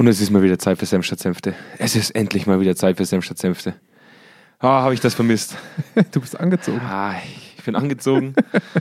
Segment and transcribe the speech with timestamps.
[0.00, 1.54] Und es ist mal wieder Zeit für Senf statt Senfte.
[1.76, 3.74] Es ist endlich mal wieder Zeit für Senf statt Senfte.
[4.58, 5.58] Ah, habe ich das vermisst.
[6.12, 6.80] Du bist angezogen.
[6.80, 7.16] Ah,
[7.58, 8.34] ich bin angezogen.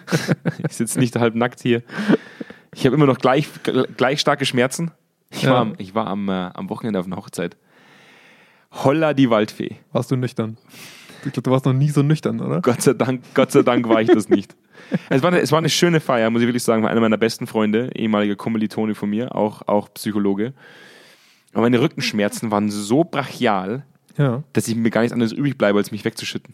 [0.69, 1.83] ich sitze nicht halb nackt hier.
[2.73, 3.49] Ich habe immer noch gleich,
[3.97, 4.91] gleich starke Schmerzen.
[5.29, 5.51] Ich Ja.
[5.51, 7.57] war, am, ich war am, äh, am Wochenende auf einer Hochzeit.
[8.71, 9.75] Holla die Waldfee.
[9.91, 10.57] Warst du nüchtern?
[11.25, 12.61] Ich glaube, du warst noch nie so nüchtern, oder?
[12.61, 14.55] Gott sei Dank, Gott sei Dank war ich das nicht.
[15.09, 16.81] Es war, eine, es war eine schöne Feier, muss ich wirklich sagen.
[16.83, 20.53] War einer meiner besten Freunde, ehemaliger Kommilitone von mir, auch, auch Psychologe.
[21.53, 23.83] Aber meine Rückenschmerzen waren so brachial,
[24.17, 24.43] Ja.
[24.53, 26.53] dass ich mir gar nichts anderes übrig bleibe, als mich wegzuschütten.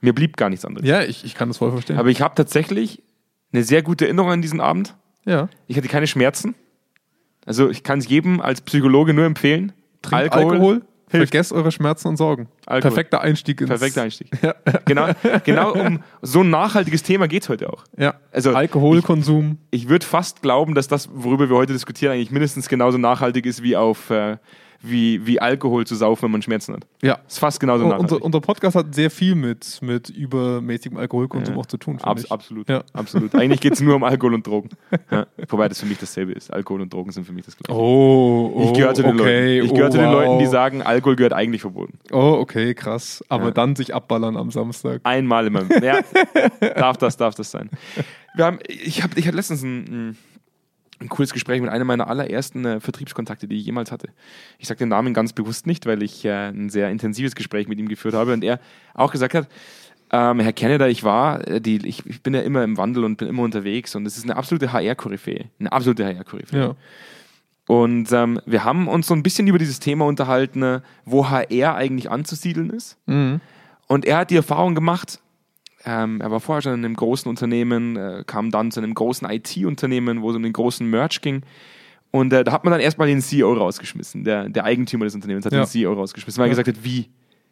[0.00, 0.86] Mir blieb gar nichts anderes.
[0.86, 1.96] Ja, ich, ich kann das voll verstehen.
[1.98, 3.02] Aber ich habe tatsächlich
[3.52, 4.94] eine sehr gute Erinnerung an diesen Abend.
[5.24, 5.48] ja.
[5.66, 6.54] Ich hatte keine Schmerzen.
[7.46, 9.72] Also ich kann es jedem als Psychologe nur empfehlen.
[10.02, 10.82] Trinkt Alkohol,
[11.18, 11.32] hilft.
[11.32, 12.48] vergesst eure Schmerzen und Sorgen.
[12.66, 12.90] Alkohol.
[12.90, 13.70] Perfekter Einstieg ins...
[13.70, 14.28] Perfekter Einstieg.
[14.42, 14.54] Ja.
[14.84, 15.08] Genau,
[15.44, 17.84] genau um so ein nachhaltiges Thema geht es heute auch.
[17.96, 18.14] ja.
[18.32, 19.58] Also Alkoholkonsum.
[19.70, 23.62] ich würde fast glauben, dass das, worüber wir heute diskutieren, eigentlich mindestens genauso nachhaltig ist
[23.62, 24.36] wie auf äh,
[24.84, 26.86] wie, wie Alkohol zu saufen, wenn man Schmerzen hat.
[27.02, 27.18] Ja.
[27.26, 28.12] Ist fast genauso nachhaltig.
[28.12, 31.60] unser, unser Podcast hat sehr viel mit, mit übermäßigem Alkoholkonsum Ja.
[31.60, 31.98] auch zu tun.
[32.02, 32.32] Abs ich.
[32.32, 32.84] absolut, Ja.
[32.92, 33.34] absolut.
[33.34, 34.70] Eigentlich geht es nur um Alkohol und Drogen.
[35.10, 35.26] Ja.
[35.48, 36.52] Wobei das für mich dasselbe ist.
[36.52, 37.78] Alkohol und Drogen sind für mich das gleiche.
[37.78, 39.58] Oh, oh, ich gehöre zu den, okay.
[39.58, 39.66] Leuten.
[39.66, 40.14] Ich gehöre oh, zu den wow.
[40.14, 41.98] Leuten, die sagen, Alkohol gehört eigentlich verboten.
[42.12, 43.24] Oh, okay, krass.
[43.28, 45.00] Aber dann sich abballern am Samstag.
[45.04, 45.62] Einmal immer.
[45.82, 46.00] Ja,
[46.76, 47.70] darf das, darf das sein.
[48.36, 50.18] Wir haben, ich, hab, ich hatte letztens ein, ein,
[51.00, 54.08] ein cooles Gespräch mit einem meiner allerersten äh, Vertriebskontakte, die ich jemals hatte.
[54.58, 57.78] Ich sage den Namen ganz bewusst nicht, weil ich äh, ein sehr intensives Gespräch mit
[57.78, 58.60] ihm geführt habe und er
[58.94, 59.48] auch gesagt hat,
[60.10, 63.16] ähm, Herr Canada, ich war, äh, die, ich, ich bin ja immer im Wandel und
[63.16, 65.46] bin immer unterwegs und es ist eine absolute HR-Koryphäe.
[65.58, 66.60] Eine absolute HR-Koryphäe.
[66.60, 66.76] Ja.
[67.66, 71.74] Und ähm, wir haben uns so ein bisschen über dieses Thema unterhalten, äh, wo HR
[71.74, 72.98] eigentlich anzusiedeln ist.
[73.06, 73.40] Mhm.
[73.88, 75.20] Und er hat die Erfahrung gemacht,
[75.84, 79.28] ähm, er war vorher schon in einem großen Unternehmen, äh, kam dann zu einem großen
[79.28, 81.42] IT-Unternehmen, wo es um den großen Merch ging.
[82.10, 84.24] Und äh, da hat man dann erstmal den CEO rausgeschmissen.
[84.24, 85.60] Der, der Eigentümer des Unternehmens hat Ja.
[85.62, 86.62] den CEO rausgeschmissen, weil er Ja.
[86.62, 87.10] gesagt hat, wie?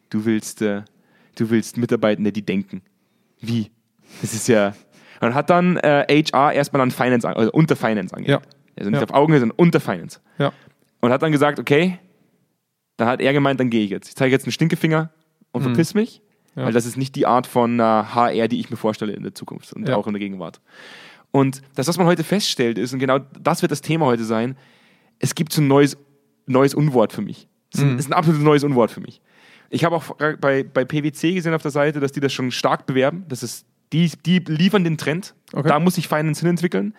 [0.09, 0.83] Du willst, äh,
[1.35, 2.81] du willst Mitarbeitende, die denken.
[3.41, 3.71] Wie?
[4.21, 4.73] Das ist ja.
[5.21, 8.45] Und hat dann äh, HR erstmal an Finance, an- also unter Finance angelegt.
[8.45, 8.51] Ja.
[8.77, 10.19] Also nicht auf Augenhöhe, sondern unter Finance.
[10.37, 10.51] Ja.
[11.01, 11.99] Und hat dann gesagt, okay,
[12.97, 14.07] dann hat er gemeint, dann gehe ich jetzt.
[14.09, 15.11] Ich zeige jetzt einen Stinkefinger
[15.51, 15.65] und Mhm.
[15.67, 16.21] verpiss mich,
[16.55, 16.65] Ja.
[16.65, 19.33] weil das ist nicht die Art von äh, HR, die ich mir vorstelle in der
[19.33, 19.95] Zukunft und Ja.
[19.95, 20.61] auch in der Gegenwart.
[21.31, 24.55] Und das, was man heute feststellt, ist, und genau das wird das Thema heute sein,
[25.19, 25.97] es gibt so ein neues,
[26.45, 27.47] neues Unwort für mich.
[27.73, 27.99] Es ist, ein, Mhm.
[27.99, 29.19] ist ein absolutes neues Unwort für mich.
[29.71, 32.85] Ich habe auch bei, bei PwC gesehen auf der Seite, dass die das schon stark
[32.85, 33.25] bewerben.
[33.29, 35.33] Das ist, die, die liefern den Trend.
[35.53, 35.67] Okay.
[35.67, 36.93] Da muss sich Finance hin entwickeln.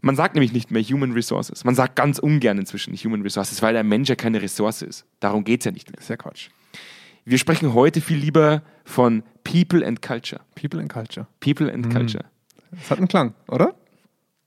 [0.00, 1.64] Man sagt nämlich nicht mehr Human Resources.
[1.64, 5.04] Man sagt ganz ungern inzwischen Human Resources, weil der Mensch ja keine Ressource ist.
[5.18, 5.98] Darum geht es ja nicht mehr.
[5.98, 6.50] Ist ja Quatsch.
[7.28, 10.40] Wir sprechen heute viel lieber von People and Culture.
[10.54, 11.26] People and Culture.
[11.40, 12.24] People and Culture.
[12.70, 13.74] Das hat einen Klang, oder?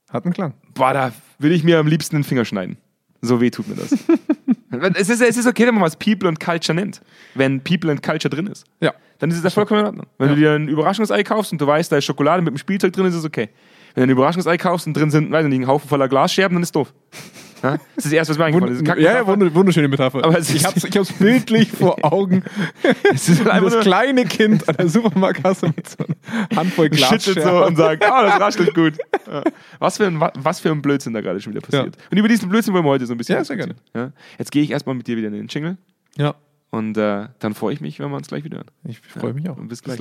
[0.10, 0.56] Hat einen Klang.
[0.74, 2.78] Boah, da will ich mir am liebsten den Finger schneiden.
[3.22, 3.92] So weh tut mir das.
[4.96, 7.02] es, ist, es ist okay, wenn man was People and Culture nennt.
[7.36, 8.66] Wenn People and Culture drin ist.
[8.80, 8.96] Ja.
[9.20, 10.08] Dann ist es das vollkommen in Ordnung.
[10.18, 10.34] Wenn Ja.
[10.36, 13.06] du dir ein Überraschungsei kaufst und du weißt, da ist Schokolade mit einem Spielzeug drin,
[13.06, 13.50] ist es okay.
[13.94, 16.56] Wenn du ein Überraschungsei kaufst und drin sind, weiß ich nicht, ein Haufen voller Glasscherben,
[16.56, 16.92] dann ist doof.
[17.64, 17.78] Ja?
[17.78, 18.88] Das ist das Erste, was mir eingefallen ist.
[18.88, 20.24] Ja, ja, wund- wunderschöne Metapher.
[20.24, 22.44] Aber es ich ich hab's bildlich vor Augen.
[23.14, 27.44] Es ist einfach das kleine Kind an der Supermarktkasse mit so einer Handvoll schüttelt Glasscherben.
[27.44, 28.94] so und sagt, ah, das raschelt gut.
[29.28, 29.44] Ja.
[29.80, 31.96] Was, für ein, wa- was für ein Blödsinn da gerade schon wieder passiert.
[32.10, 33.82] Und über diesen Blödsinn wollen wir heute so ein bisschen Ja, sehr diskutieren.
[33.96, 34.12] Ja?
[34.38, 35.78] Jetzt gehe ich erstmal mit dir wieder in den Jingle
[36.18, 36.36] Ja,
[36.72, 38.72] und äh, dann freue ich mich, wenn wir uns gleich wieder hören.
[38.86, 39.58] ich freue mich auch.
[39.58, 40.00] Und bis gleich.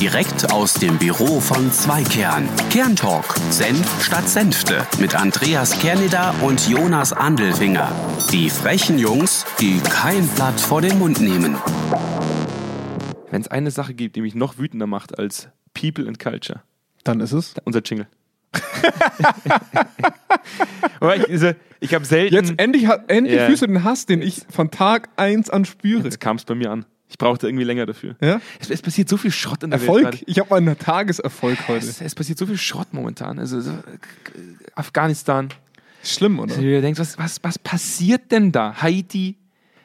[0.00, 2.48] Direkt aus dem Büro von Zweikern.
[2.70, 3.36] Kerntalk.
[3.50, 4.86] Senf statt Senfte.
[4.98, 7.92] Mit Andreas Kerneder und Jonas Andelfinger.
[8.32, 11.56] Die frechen Jungs, die kein Blatt vor den Mund nehmen.
[13.30, 16.62] Wenn es eine Sache gibt, die mich noch wütender macht als People and Culture,
[17.04, 17.54] Dann ist es.
[17.64, 18.06] unser Jingle.
[21.00, 22.34] Ich, also, ich habe selten.
[22.34, 23.46] Jetzt endlich, endlich Ja.
[23.46, 26.02] fühlst du den Hass, den ich von Tag 1 an spüre.
[26.04, 26.86] Jetzt kam es bei mir an.
[27.08, 28.16] Ich brauchte irgendwie länger dafür.
[28.22, 28.40] Ja?
[28.58, 29.88] Es, es passiert so viel Schrott in der Welt.
[30.04, 30.22] Erfolg.
[30.26, 31.86] Ich habe meinen Tageserfolg heute.
[31.86, 33.38] Es, es passiert so viel Schrott momentan.
[33.38, 33.72] Also so,
[34.74, 35.48] Afghanistan.
[36.02, 36.54] Schlimm, oder?
[36.54, 38.74] Du denkst, was, was, was passiert denn da?
[38.80, 39.36] Haiti?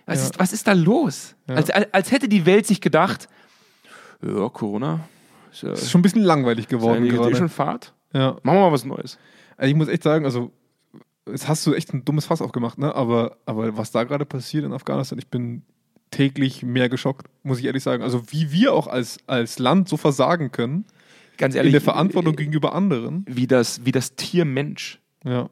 [0.05, 0.25] Was, Ja.
[0.25, 1.35] ist, was ist da los?
[1.47, 1.55] Ja.
[1.55, 3.27] Als, als, als hätte die Welt sich gedacht,
[4.25, 5.01] ja, Corona,
[5.51, 7.35] ist ja, ist schon ein bisschen langweilig geworden eh gerade.
[7.35, 7.93] schon Fahrt.
[8.13, 8.37] Ja.
[8.43, 9.17] Machen wir mal was Neues.
[9.57, 10.51] Also ich muss echt sagen, also
[11.27, 12.93] jetzt hast du echt ein dummes Fass aufgemacht, ne?
[12.95, 15.63] Aber, aber was da gerade passiert in Afghanistan, ich bin
[16.11, 18.01] täglich mehr geschockt, muss ich ehrlich sagen.
[18.03, 20.85] Also wie wir auch als, als Land so versagen können
[21.37, 23.25] Ganz in ehrlich, der Verantwortung gegenüber anderen.
[23.27, 25.49] wie das, wie das Tier Mensch Ja,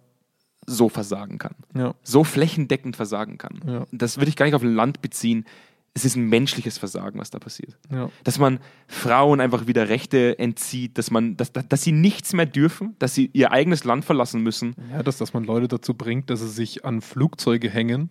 [0.66, 1.54] so versagen kann.
[1.76, 3.62] ja, So flächendeckend versagen kann.
[3.68, 3.86] Ja.
[3.92, 5.46] Das würde ich gar nicht auf ein Land beziehen.
[5.94, 7.76] Es ist ein menschliches Versagen, was da passiert.
[7.92, 8.12] Ja.
[8.24, 12.96] Dass man Frauen einfach wieder Rechte entzieht, dass, man, dass, dass sie nichts mehr dürfen,
[13.00, 14.76] dass sie ihr eigenes Land verlassen müssen.
[14.92, 18.10] Ja, dass, dass man Leute dazu bringt, dass sie sich an Flugzeuge hängen.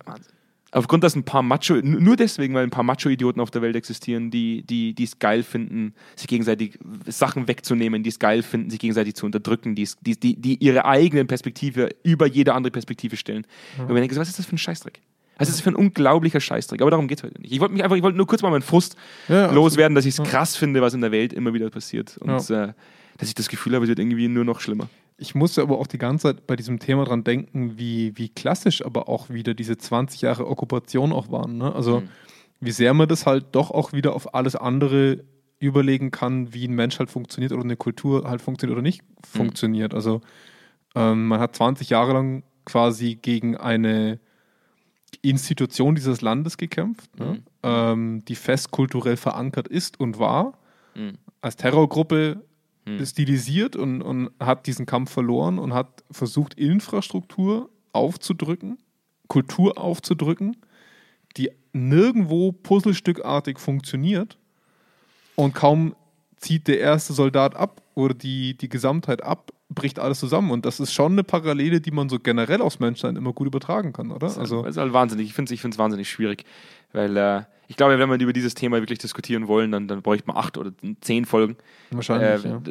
[0.71, 4.31] Aufgrund, dass ein paar Macho, nur deswegen, weil ein paar Macho-Idioten auf der Welt existieren,
[4.31, 6.77] die die die es geil finden, sich gegenseitig
[7.07, 10.55] Sachen wegzunehmen, die es geil finden, sich gegenseitig zu unterdrücken, die, es- die, die, die
[10.61, 13.47] ihre eigenen Perspektive über jede andere Perspektive stellen.
[13.77, 14.99] Und man denkt, was ist das für ein Scheißdreck?
[15.37, 16.81] Was ist das für ein unglaublicher Scheißdreck?
[16.81, 17.51] Aber darum geht es heute nicht.
[17.51, 18.95] Ich wollte mich einfach, ich wollte nur kurz mal meinen Frust
[19.27, 22.17] Ja, loswerden, dass ich es krass finde, was in der Welt immer wieder passiert.
[22.17, 22.65] Und Ja.
[22.65, 22.73] äh,
[23.17, 24.87] dass ich das Gefühl habe, es wird irgendwie nur noch schlimmer.
[25.17, 28.85] Ich musste aber auch die ganze Zeit bei diesem Thema dran denken, wie, wie klassisch
[28.85, 31.57] aber auch wieder diese 20 Jahre Okkupation auch waren.
[31.57, 31.73] Ne?
[31.73, 32.09] Also Mhm.
[32.59, 35.23] wie sehr man das halt doch auch wieder auf alles andere
[35.59, 39.95] überlegen kann, wie ein Mensch halt funktioniert oder eine Kultur halt funktioniert oder nicht funktioniert.
[39.95, 40.21] Also
[40.95, 44.19] ähm, man hat 20 Jahre lang quasi gegen eine
[45.21, 47.41] Institution dieses Landes gekämpft, ne?
[47.63, 50.57] ähm, die fest kulturell verankert ist und war,
[50.95, 51.17] Mhm.
[51.41, 52.43] als Terrorgruppe
[53.05, 58.77] stilisiert und, und hat diesen Kampf verloren und hat versucht, Infrastruktur aufzudrücken,
[59.27, 60.57] Kultur aufzudrücken,
[61.35, 64.37] die nirgendwo puzzlestückartig funktioniert
[65.35, 65.95] und kaum
[66.37, 70.51] zieht der erste Soldat ab oder die, die Gesamtheit ab, bricht alles zusammen.
[70.51, 73.93] Und das ist schon eine Parallele, die man so generell aufs Menschsein immer gut übertragen
[73.93, 74.27] kann, oder?
[74.27, 75.27] Also, Also, das ist halt wahnsinnig.
[75.27, 76.45] Ich finde es ich wahnsinnig schwierig,
[76.93, 80.25] weil äh, ich glaube, wenn wir über dieses Thema wirklich diskutieren wollen, dann, dann bräuchte
[80.27, 80.71] man acht oder
[81.01, 81.57] zehn Folgen.
[81.91, 82.61] wahrscheinlich, Äh, ja.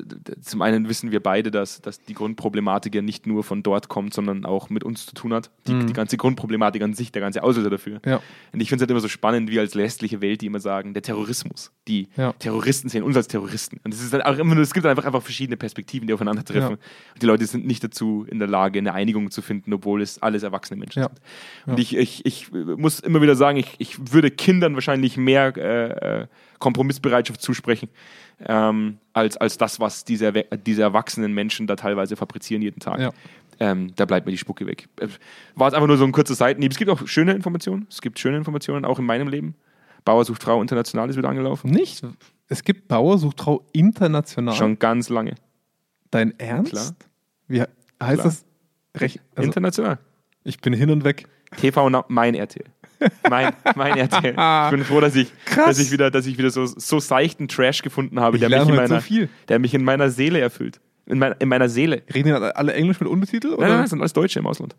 [0.40, 4.14] Zum einen wissen wir beide, dass, dass die Grundproblematik ja nicht nur von dort kommt,
[4.14, 5.50] sondern auch mit uns zu tun hat.
[5.66, 5.86] Die, Mhm.
[5.88, 8.00] die ganze Grundproblematik an sich, der ganze Auslöser dafür.
[8.06, 8.20] Ja.
[8.54, 10.94] Und ich finde es halt immer so spannend, wie als westliche Welt, die immer sagen,
[10.94, 11.72] der Terrorismus.
[11.88, 12.32] Die Ja.
[12.32, 13.78] Terroristen sehen uns als Terroristen.
[13.84, 16.78] Und es ist halt auch immer nur, es gibt einfach, einfach verschiedene Perspektiven, die aufeinandertreffen.
[17.14, 17.18] Ja.
[17.22, 20.42] Die Leute sind nicht dazu in der Lage, eine Einigung zu finden, obwohl es alles
[20.42, 21.08] erwachsene Menschen Ja.
[21.08, 21.20] sind.
[21.72, 26.20] Und ich, ich, ich muss immer wieder sagen, ich, ich würde Kindern wahrscheinlich mehr äh,
[26.22, 26.26] äh,
[26.58, 27.88] Kompromissbereitschaft zusprechen,
[28.46, 30.32] ähm, als, als das, was diese,
[30.66, 32.98] diese erwachsenen Menschen da teilweise fabrizieren jeden Tag.
[33.00, 33.10] Ja.
[33.58, 34.88] Ähm, da bleibt mir die Spucke weg.
[35.00, 35.08] Äh,
[35.54, 36.72] War es einfach nur so ein kurzer Seitenhieb.
[36.72, 37.86] Es gibt auch schöne Informationen.
[37.90, 39.54] Es gibt schöne Informationen, auch in meinem Leben.
[40.04, 41.70] Bauer sucht Frau international ist wieder angelaufen.
[41.70, 42.02] Nicht?
[42.48, 44.54] Es gibt Bauer sucht Frau international.
[44.54, 45.34] Schon ganz lange.
[46.10, 46.72] Dein Ernst?
[46.72, 46.96] Klar.
[47.48, 48.16] Wie heißt Klar.
[48.16, 48.44] das?
[48.96, 49.98] Recht, also, international.
[50.44, 51.26] ich bin hin und weg.
[51.56, 52.64] TV Now, mein RTL.
[53.28, 54.34] Mein, mein RTL.
[54.66, 55.66] Ich bin froh, dass ich, Krass.
[55.66, 58.66] dass ich wieder, dass ich wieder so, so seichten Trash gefunden habe, der mich, in
[58.66, 59.28] so meiner, viel.
[59.48, 60.80] der mich in meiner Seele erfüllt.
[61.04, 62.02] In, mein, in meiner Seele.
[62.12, 63.48] Reden die alle Englisch mit Untertitel?
[63.48, 63.58] Oder?
[63.60, 64.74] Nein, nein, das sind alles Deutsche im Ausland.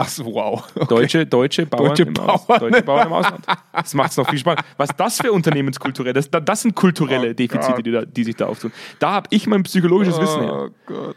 [0.00, 0.64] Ach so, wow.
[0.76, 0.86] Okay.
[0.86, 2.60] Deutsche, deutsche Bauern, Deutsche im, Aus, Bauern.
[2.60, 3.44] deutsche Bauern im Ausland.
[3.72, 4.64] Das macht es noch viel spannender.
[4.76, 8.46] Was das für unternehmenskulturell, das, das sind kulturelle Oh Defizite, die, da, die sich da
[8.46, 8.70] auftun.
[9.00, 10.68] Da habe ich mein psychologisches Wissen her.
[10.68, 11.16] Oh Gott.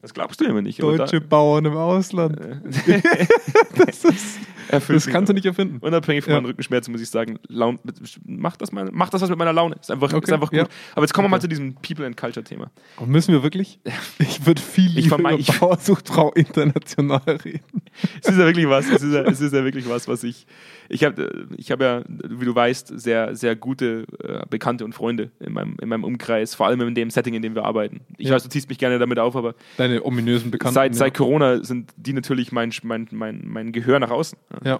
[0.00, 0.80] Das glaubst du immer nicht.
[0.80, 2.38] Deutsche Bauern im Ausland.
[3.76, 4.38] das, ist,
[4.70, 5.78] das kannst du nicht erfinden.
[5.80, 6.36] Unabhängig von Ja.
[6.40, 7.78] meinen Rückenschmerzen muss ich sagen, Laun,
[8.24, 9.76] macht, das meine, macht das was mit meiner Laune.
[9.80, 10.58] Ist einfach, ist Okay, einfach gut.
[10.60, 10.66] ja.
[10.94, 12.70] Aber jetzt kommen wir mal zu diesem People and Culture Thema.
[12.96, 13.80] Aber müssen wir wirklich?
[14.18, 17.82] Ich würde viel Ich lieber vermeid- über ich- Bauer sucht Frau international reden.
[18.22, 20.46] Es ist ja wirklich was, es ist ja, es ist ja wirklich was, was ich.
[20.88, 25.30] Ich habe ich hab ja, wie du weißt, sehr, sehr gute äh, Bekannte und Freunde
[25.40, 28.00] in meinem, in meinem Umkreis, vor allem in dem Setting, in dem wir arbeiten.
[28.16, 28.34] Ich Ja.
[28.34, 30.74] weiß, du ziehst mich gerne damit auf, aber Deine ominösen Bekannten.
[30.74, 31.14] seit, seit.
[31.14, 34.38] Corona sind die natürlich mein, mein, mein, mein Gehör nach außen.
[34.64, 34.78] Ja.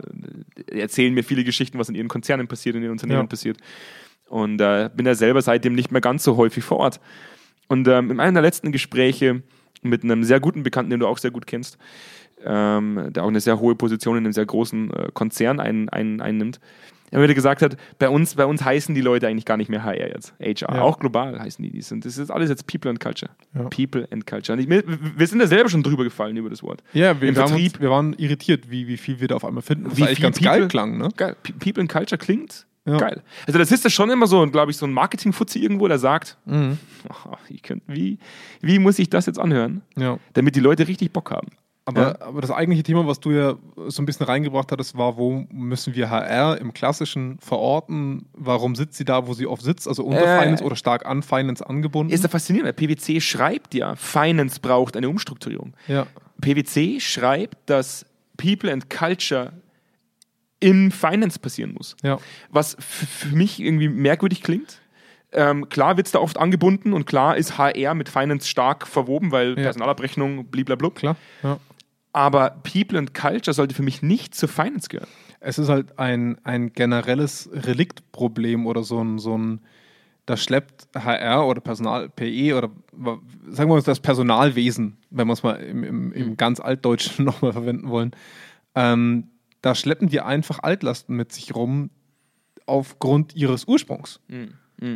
[0.70, 3.26] Die erzählen mir viele Geschichten, was in ihren Konzernen passiert, in ihren Unternehmen Ja.
[3.26, 3.58] passiert.
[4.28, 7.00] Und äh, bin ja selber seitdem nicht mehr ganz so häufig vor Ort.
[7.68, 9.42] Und ähm, in einem der letzten Gespräche
[9.82, 11.76] mit einem sehr guten Bekannten, den du auch sehr gut kennst,
[12.44, 16.20] ähm, der auch eine sehr hohe Position in einem sehr großen äh, Konzern ein, ein,
[16.20, 16.60] einnimmt,
[17.12, 19.84] er mir gesagt hat, bei uns, bei uns heißen die Leute eigentlich gar nicht mehr
[19.84, 20.82] HR jetzt, HR, Ja.
[20.82, 21.70] auch global heißen die.
[21.70, 23.30] die sind, das ist alles jetzt People and Culture.
[23.54, 23.64] Ja.
[23.68, 24.56] People and Culture.
[24.56, 24.82] Und ich, wir,
[25.16, 26.82] wir sind da selber schon drüber gefallen über das Wort.
[26.92, 29.62] Ja, wir, Im wir, uns, wir waren irritiert, wie, wie viel wir da auf einmal
[29.62, 29.84] finden.
[29.90, 31.08] Das Wie eigentlich viel ganz People- geil klang, ne?
[31.16, 31.36] Geil.
[31.42, 32.96] Pe- People and Culture klingt Ja.
[32.96, 33.22] geil.
[33.46, 36.38] Also das ist ja schon immer so, glaube ich, so ein Marketing-Fuzzi irgendwo, der sagt,
[36.46, 36.78] Mhm.
[37.10, 38.18] oh, ich könnt, wie,
[38.60, 40.18] wie muss ich das jetzt anhören, Ja.
[40.32, 41.48] damit die Leute richtig Bock haben.
[41.84, 42.20] Aber, Ja.
[42.20, 43.54] aber das eigentliche Thema, was du ja
[43.88, 48.26] so ein bisschen reingebracht hattest, war, wo müssen wir HR im Klassischen verorten?
[48.34, 49.88] Warum sitzt sie da, wo sie oft sitzt?
[49.88, 50.40] Also unter Äh.
[50.40, 52.12] Finance oder stark an Finance angebunden?
[52.12, 55.74] Ist ja faszinierend, weil PwC schreibt ja, Finance braucht eine Umstrukturierung.
[55.88, 56.06] ja.
[56.40, 58.04] PwC schreibt, dass
[58.36, 59.52] People and Culture
[60.60, 61.96] in Finance passieren muss.
[62.02, 62.18] Ja.
[62.50, 64.80] Was für mich irgendwie merkwürdig klingt.
[65.32, 69.32] Ähm, klar wird es da oft angebunden und klar ist HR mit Finance stark verwoben,
[69.32, 69.62] weil Ja.
[69.62, 70.90] Personalabrechnung, blablabla.
[70.90, 71.16] Klar.
[71.42, 71.58] Ja.
[72.12, 75.08] Aber People and Culture sollte für mich nicht zur Finance gehören.
[75.40, 79.60] Es ist halt ein, ein generelles Reliktproblem oder so ein, so ein,
[80.26, 82.70] da schleppt HR oder Personal, PE oder
[83.48, 87.52] sagen wir mal das Personalwesen, wenn wir es mal im, im, im ganz Altdeutschen nochmal
[87.52, 88.12] verwenden wollen,
[88.74, 89.28] ähm,
[89.62, 91.90] da schleppen die einfach Altlasten mit sich rum,
[92.66, 94.20] aufgrund ihres Ursprungs.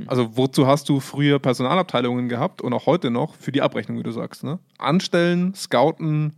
[0.08, 4.02] Also wozu hast du früher Personalabteilungen gehabt und auch heute noch für die Abrechnung, wie
[4.02, 4.42] du sagst.
[4.42, 4.58] Ne?
[4.78, 6.32] Anstellen, scouten,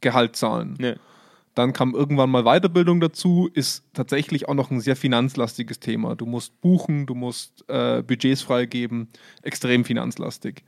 [0.00, 0.76] Gehalt zahlen.
[0.78, 0.94] Nee.
[1.54, 6.14] Dann kam irgendwann mal Weiterbildung dazu, ist tatsächlich auch noch ein sehr finanzlastiges Thema.
[6.14, 9.08] Du musst buchen, du musst äh, Budgets freigeben,
[9.42, 10.62] extrem finanzlastig.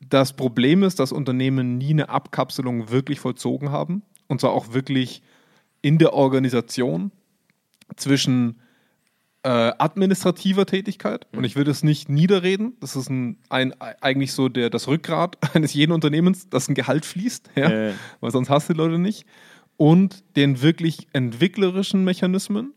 [0.00, 4.02] Das Problem ist, dass Unternehmen nie eine Abkapselung wirklich vollzogen haben.
[4.28, 5.22] Und zwar auch wirklich
[5.82, 7.10] in der Organisation
[7.96, 8.60] zwischen
[9.42, 11.26] äh, administrativer Tätigkeit.
[11.32, 12.76] Und ich würde es nicht niederreden.
[12.80, 17.06] Das ist ein, ein, eigentlich so der, das Rückgrat eines jeden Unternehmens, dass ein Gehalt
[17.06, 17.50] fließt.
[17.56, 17.70] Ja?
[17.70, 17.92] Ja.
[18.20, 19.24] Weil sonst hast du die Leute nicht.
[19.76, 22.74] Und den wirklich entwicklerischen Mechanismen,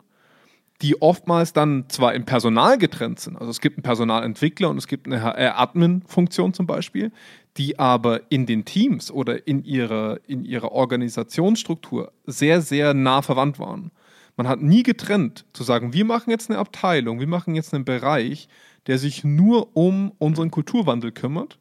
[0.80, 4.86] die oftmals dann zwar im Personal getrennt sind, also es gibt einen Personalentwickler und es
[4.86, 7.12] gibt eine HR-Admin-Funktion zum Beispiel,
[7.58, 13.58] die aber in den Teams oder in ihrer, in ihrer Organisationsstruktur sehr, sehr nah verwandt
[13.58, 13.92] waren.
[14.36, 17.84] Man hat nie getrennt, zu sagen, wir machen jetzt eine Abteilung, wir machen jetzt einen
[17.84, 18.48] Bereich,
[18.86, 21.58] der sich nur um unseren Kulturwandel kümmert.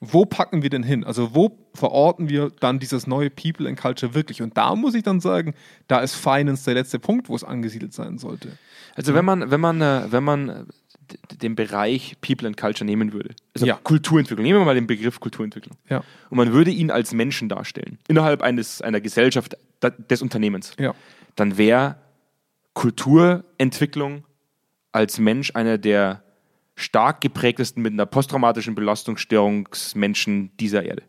[0.00, 1.04] Wo packen wir denn hin?
[1.04, 4.42] Also wo verorten wir dann dieses neue People and Culture wirklich?
[4.42, 5.54] Und da muss ich dann sagen,
[5.86, 8.58] da ist Finance der letzte Punkt, wo es angesiedelt sein sollte.
[8.96, 10.64] Also wenn man, wenn man, äh, wenn man äh,
[11.40, 13.78] den Bereich People and Culture nehmen würde, also Ja.
[13.82, 15.76] Kulturentwicklung, nehmen wir mal den Begriff Kulturentwicklung.
[15.88, 16.02] Ja.
[16.28, 19.56] Und man würde ihn als Menschen darstellen, innerhalb eines, einer Gesellschaft,
[20.10, 20.72] des Unternehmens.
[20.78, 20.94] Ja.
[21.36, 21.96] Dann wäre
[22.74, 24.24] Kulturentwicklung
[24.92, 26.22] als Mensch einer der
[26.76, 31.02] stark geprägtesten mit einer posttraumatischen Belastungsstörungsmenschen dieser Erde.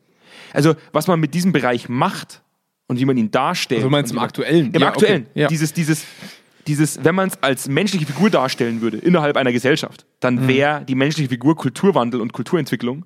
[0.53, 2.41] Also, was man mit diesem Bereich macht
[2.87, 3.79] und wie man ihn darstellt.
[3.79, 4.71] Also meinst im Aktuellen?
[4.73, 5.23] Im Ja, Aktuellen.
[5.31, 5.39] okay.
[5.41, 5.47] Ja.
[5.47, 6.05] Dieses, dieses,
[6.67, 10.47] dieses, wenn man es als menschliche Figur darstellen würde, innerhalb einer Gesellschaft, dann Mhm.
[10.47, 13.05] wäre die menschliche Figur Kulturwandel und Kulturentwicklung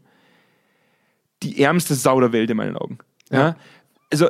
[1.43, 2.97] die ärmste Sau der Welt in meinen Augen.
[3.31, 3.55] Ja?
[4.11, 4.29] Also,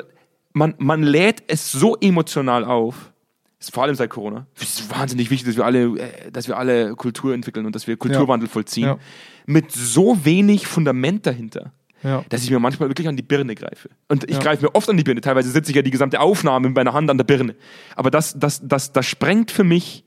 [0.60, 3.12] man, man lädt es so emotional auf,
[3.60, 4.46] ist vor allem seit Corona.
[4.56, 7.88] Es ist wahnsinnig wichtig, dass wir alle, äh, dass wir alle Kultur entwickeln und dass
[7.88, 8.86] wir Kulturwandel vollziehen.
[8.88, 8.98] Ja.
[9.46, 11.72] Mit so wenig Fundament dahinter,
[12.04, 12.24] Ja.
[12.30, 13.90] dass ich mir manchmal wirklich an die Birne greife.
[14.08, 14.42] Und ich Ja.
[14.44, 15.22] greife mir oft an die Birne.
[15.22, 17.56] Teilweise sitze ich ja die gesamte Aufnahme mit meiner Hand an der Birne.
[17.96, 20.04] Aber das, das, das, das sprengt für mich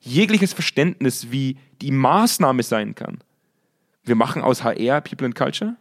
[0.00, 3.18] jegliches Verständnis, wie die Maßnahme sein kann.
[4.04, 5.76] Wir machen aus HR People and Culture,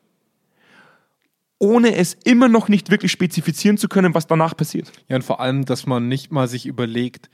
[1.59, 4.91] ohne es immer noch nicht wirklich spezifizieren zu können, was danach passiert.
[5.07, 7.29] Ja, und vor allem, dass man nicht mal sich überlegt,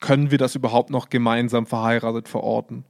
[0.00, 2.84] können wir das überhaupt noch gemeinsam verheiratet verorten?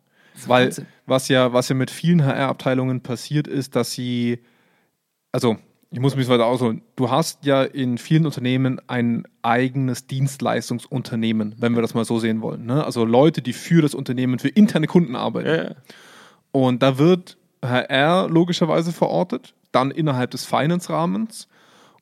[0.47, 0.87] Weil Wahnsinn.
[1.07, 4.41] was ja, was ja mit vielen HR-Abteilungen passiert ist, dass sie,
[5.31, 5.57] also
[5.91, 11.77] ich muss mich weiter ausholen, du hast ja in vielen Unternehmen ein eigenes Dienstleistungsunternehmen, wenn
[11.77, 12.67] wir das mal so sehen wollen.
[12.67, 12.85] Ne?
[12.85, 15.49] Also Leute, die für das Unternehmen, für interne Kunden arbeiten.
[15.49, 15.75] Ja, ja.
[16.51, 21.49] Und da wird HR logischerweise verortet, dann innerhalb des Finance-Rahmens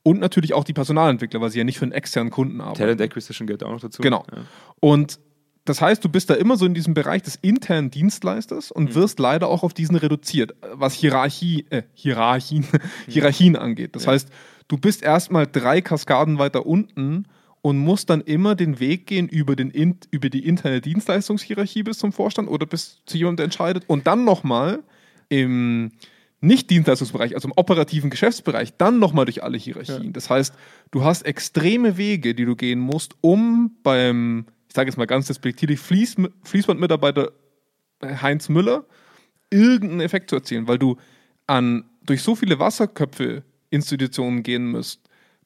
[0.02, 2.78] und natürlich auch die Personalentwickler, weil sie ja nicht für einen externen Kunden arbeiten.
[2.78, 4.02] Talent Acquisition gehört auch noch dazu.
[4.02, 4.24] Genau.
[4.34, 4.42] Ja.
[4.80, 5.18] Und
[5.64, 9.20] das heißt, du bist da immer so in diesem Bereich des internen Dienstleisters und wirst
[9.20, 12.66] leider auch auf diesen reduziert, was Hierarchie, äh, Hierarchien,
[13.06, 13.94] Hierarchien angeht.
[13.94, 14.28] Das heißt,
[14.66, 17.26] du bist erstmal drei Kaskaden weiter unten
[17.60, 21.98] und musst dann immer den Weg gehen über, den, in- über die interne Dienstleistungshierarchie bis
[21.98, 24.82] zum Vorstand oder bis zu jemandem, der entscheidet und dann nochmal
[25.28, 25.92] im
[26.42, 30.12] nicht-Dienstleistungsbereich, also im operativen Geschäftsbereich, dann nochmal durch alle Hierarchien.
[30.12, 30.54] Das heißt,
[30.90, 35.28] du hast extreme Wege, die du gehen musst, um beim, ich sage jetzt mal ganz
[35.28, 37.32] despektierlich, Fließ, Fließbandmitarbeiter
[38.02, 38.84] Heinz Müller
[39.50, 40.96] irgendeinen Effekt zu erzielen, weil du
[41.46, 45.00] an durch so viele Wasserköpfe Institutionen gehen musst,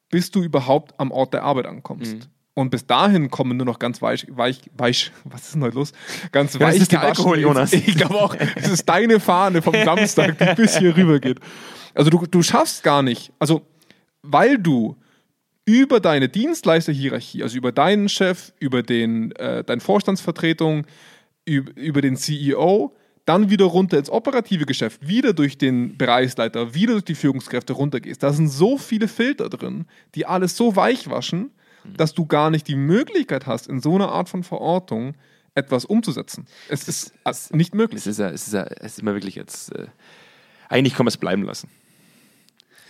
[0.09, 2.15] bis du überhaupt am Ort der Arbeit ankommst.
[2.15, 2.21] Mhm.
[2.57, 5.91] Und bis dahin kommen nur noch ganz weich, weich, weich, was ist denn heute los?
[6.31, 7.71] Ganz das weich ist der Alkohol, Jonas.
[7.71, 11.39] Ich glaube auch, es ist deine Fahne vom Samstag, die bis hier rüber geht.
[11.93, 13.61] Also du, du schaffst gar nicht, also
[14.23, 14.97] weil du
[15.65, 20.87] über deine Dienstleisterhierarchie, also über deinen Chef, über den, äh, deine Vorstandsvertretung,
[21.45, 22.95] über, über den CEO,
[23.25, 28.23] dann wieder runter ins operative Geschäft, wieder durch den Bereichsleiter, wieder durch die Führungskräfte runtergehst.
[28.23, 29.85] Da sind so viele Filter drin,
[30.15, 31.51] die alles so weich waschen,
[31.95, 35.15] dass du gar nicht die Möglichkeit hast, in so einer Art von Verortung
[35.55, 36.45] etwas umzusetzen.
[36.69, 38.01] Es ist äh, nicht möglich.
[38.01, 39.73] Es ist ja, es ist ja, es ist immer wirklich jetzt.
[39.75, 39.87] Äh,
[40.69, 41.69] eigentlich kann man es bleiben lassen.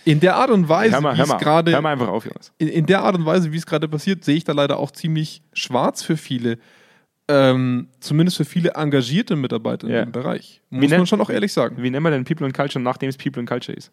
[0.04, 2.08] In der Art und Weise, Hör mal, wie hör es mal, gerade hör mal einfach
[2.08, 2.52] auf, Jonas.
[2.58, 4.90] in, in der Art und Weise, wie es gerade passiert, sehe ich da leider auch
[4.90, 6.58] ziemlich schwarz für viele,
[7.28, 10.62] ähm, zumindest für viele engagierte Mitarbeiter in dem Bereich.
[10.70, 11.76] Muss nennt- man schon auch ehrlich sagen.
[11.82, 13.92] Wie nennen wir denn People and Culture, nachdem es People and Culture ist?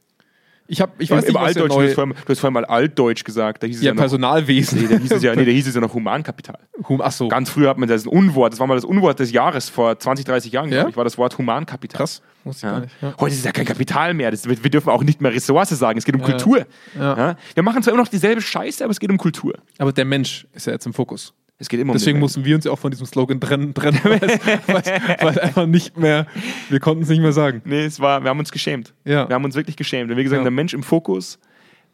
[0.67, 2.39] Ich, hab, ich Im, weiß im nicht, was Altdeutschen, du, neue, hast vorhin, du hast
[2.39, 4.81] vorhin mal Altdeutsch gesagt, da hieß es ja, ja, noch, Personalwesen.
[4.81, 6.57] nee, da hieß es ja, nee, da hieß es ja noch Humankapital.
[6.89, 9.19] Hum- Ach so, Ganz früher hat man das ein Unwort, das war mal das Unwort
[9.19, 10.77] des Jahres vor 20, 30 Jahren, Ja?
[10.77, 11.97] glaube ich, war das Wort Humankapital.
[11.97, 12.21] krass.
[12.61, 12.83] Ja.
[13.01, 13.13] Ja.
[13.19, 14.29] Heute ist es ja kein Kapital mehr.
[14.29, 15.97] Das, wir, wir dürfen auch nicht mehr Ressource sagen.
[15.97, 16.65] Es geht um Kultur.
[16.93, 19.55] Wir machen zwar immer noch dieselbe Scheiße, aber es geht um Kultur.
[19.79, 21.33] Aber der Mensch ist ja jetzt im Fokus.
[21.57, 23.99] Es geht immer Deswegen um mussten wir uns ja auch von diesem Slogan trennen, trennen
[24.03, 26.27] weil, einfach nicht mehr,
[26.69, 27.61] wir konnten es nicht mehr sagen.
[27.63, 28.93] Nee, es war, wir haben uns geschämt.
[29.05, 29.27] Ja.
[29.29, 30.09] Wir haben uns wirklich geschämt.
[30.09, 30.49] Wenn wir gesagt haben, Ja.
[30.49, 31.39] der Mensch im Fokus,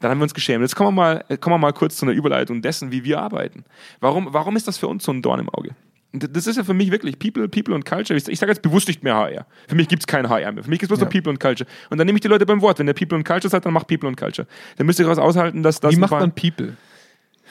[0.00, 0.62] dann haben wir uns geschämt.
[0.62, 3.20] Jetzt kommen wir mal, äh, kommen wir mal kurz zu einer Überleitung dessen, wie wir
[3.20, 3.64] arbeiten.
[4.00, 5.70] Warum, warum ist das für uns so ein Dorn im Auge?
[6.14, 8.18] Das ist ja für mich wirklich People, People und Culture.
[8.18, 9.46] Ich, sage jetzt bewusst nicht mehr HR.
[9.68, 10.62] Für mich gibt es kein HR mehr.
[10.64, 11.04] Für mich gibt es bloß Ja.
[11.06, 11.70] noch People und Culture.
[11.88, 12.80] Und dann nehme ich die Leute beim Wort.
[12.80, 14.46] Wenn der People und Culture sagt, dann macht People und Culture.
[14.76, 15.94] Dann müsst ihr daraus aushalten, dass das.
[15.94, 16.74] Wie macht man People?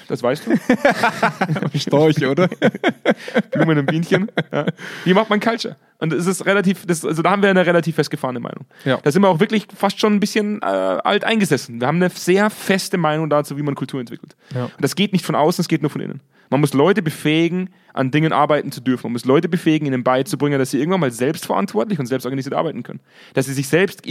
[0.07, 1.77] Das weißt du.
[1.79, 2.49] Storch, oder?
[3.51, 4.31] Blumen und Bienchen.
[4.51, 4.65] Ja.
[5.03, 5.75] Wie macht man Culture?
[5.99, 8.65] Und es ist relativ, das, also da haben wir eine relativ festgefahrene Meinung.
[8.85, 8.97] Ja.
[9.03, 11.79] Da sind wir auch wirklich fast schon ein bisschen äh, alt eingesessen.
[11.79, 14.35] Wir haben eine sehr feste Meinung dazu, wie man Kultur entwickelt.
[14.53, 14.65] Ja.
[14.65, 16.21] Und das geht nicht von außen, es geht nur von innen.
[16.51, 19.07] Man muss Leute befähigen, an Dingen arbeiten zu dürfen.
[19.07, 22.99] Man muss Leute befähigen, ihnen beizubringen, dass sie irgendwann mal selbstverantwortlich und selbstorganisiert arbeiten können.
[23.33, 24.01] Dass sie sich selbst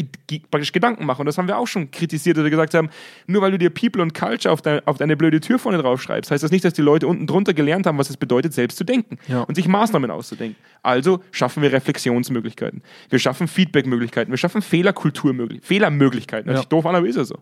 [0.50, 1.20] praktisch Gedanken machen.
[1.20, 2.90] Und das haben wir auch schon kritisiert, dass wir gesagt haben,
[3.26, 6.02] nur weil du dir People und Culture auf, dein, auf deine blöde Tür vorne drauf
[6.02, 8.76] schreibst, heißt das nicht, dass die Leute unten drunter gelernt haben, was es bedeutet, selbst
[8.78, 9.42] zu denken Ja.
[9.42, 10.56] und sich Maßnahmen auszudenken.
[10.82, 12.82] Also schaffen wir Reflexionsmöglichkeiten.
[13.10, 14.32] Wir schaffen Feedbackmöglichkeiten.
[14.32, 15.66] Wir schaffen Fehlerkulturmöglichkeiten.
[15.66, 16.46] Fehlermöglichkeiten.
[16.48, 16.60] Hört Ja.
[16.62, 17.38] sich doof an, aber ist ja so.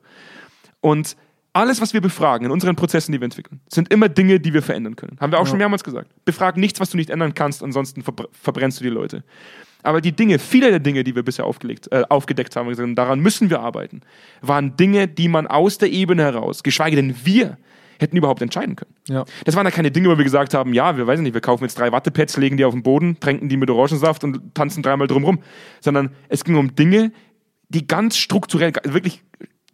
[0.80, 1.16] Und
[1.58, 4.62] alles, was wir befragen in unseren Prozessen, die wir entwickeln, sind immer Dinge, die wir
[4.62, 5.16] verändern können.
[5.20, 5.50] Haben wir auch Ja.
[5.50, 6.10] schon mehrmals gesagt.
[6.24, 9.24] Befrag nichts, was du nicht ändern kannst, ansonsten verbr verbrennst du die Leute.
[9.82, 13.20] Aber die Dinge, viele der Dinge, die wir bisher aufgelegt, äh, aufgedeckt haben, gesagt daran
[13.20, 14.00] müssen wir arbeiten,
[14.40, 17.58] waren Dinge, die man aus der Ebene heraus, geschweige denn wir,
[18.00, 18.94] hätten überhaupt entscheiden können.
[19.08, 19.24] Ja.
[19.44, 21.64] Das waren da keine Dinge, wo wir gesagt haben, ja, wir weiß nicht, wir kaufen
[21.64, 25.08] jetzt drei Wattepads, legen die auf den Boden, tränken die mit Orangensaft und tanzen dreimal
[25.08, 25.40] drumrum.
[25.80, 27.10] Sondern es ging um Dinge,
[27.68, 29.22] die ganz strukturell, wirklich,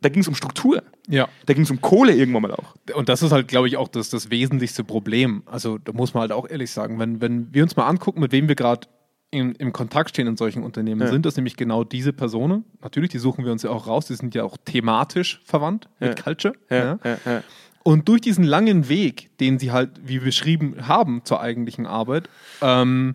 [0.05, 0.83] da ging es um Struktur.
[1.09, 1.29] Ja.
[1.47, 2.75] Da ging es um Kohle irgendwann mal auch.
[2.95, 5.43] Und das ist halt, glaube ich, auch das, das wesentlichste Problem.
[5.47, 8.31] Also, da muss man halt auch ehrlich sagen, wenn, wenn wir uns mal angucken, mit
[8.33, 8.87] wem wir gerade
[9.31, 11.07] im, im Kontakt stehen in solchen Unternehmen, Ja.
[11.09, 12.65] sind das nämlich genau diese Personen.
[12.83, 16.17] Natürlich, die suchen wir uns ja auch raus, die sind ja auch thematisch verwandt mit
[16.19, 16.23] Ja.
[16.23, 16.55] Culture.
[16.71, 16.99] Ja.
[17.03, 17.43] ja, ja.
[17.83, 22.29] Und durch diesen langen Weg, den sie halt, wie beschrieben haben, zur eigentlichen Arbeit,
[22.63, 23.15] ähm,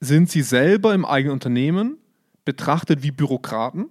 [0.00, 1.96] sind sie selber im eigenen Unternehmen
[2.44, 3.86] betrachtet wie Bürokraten.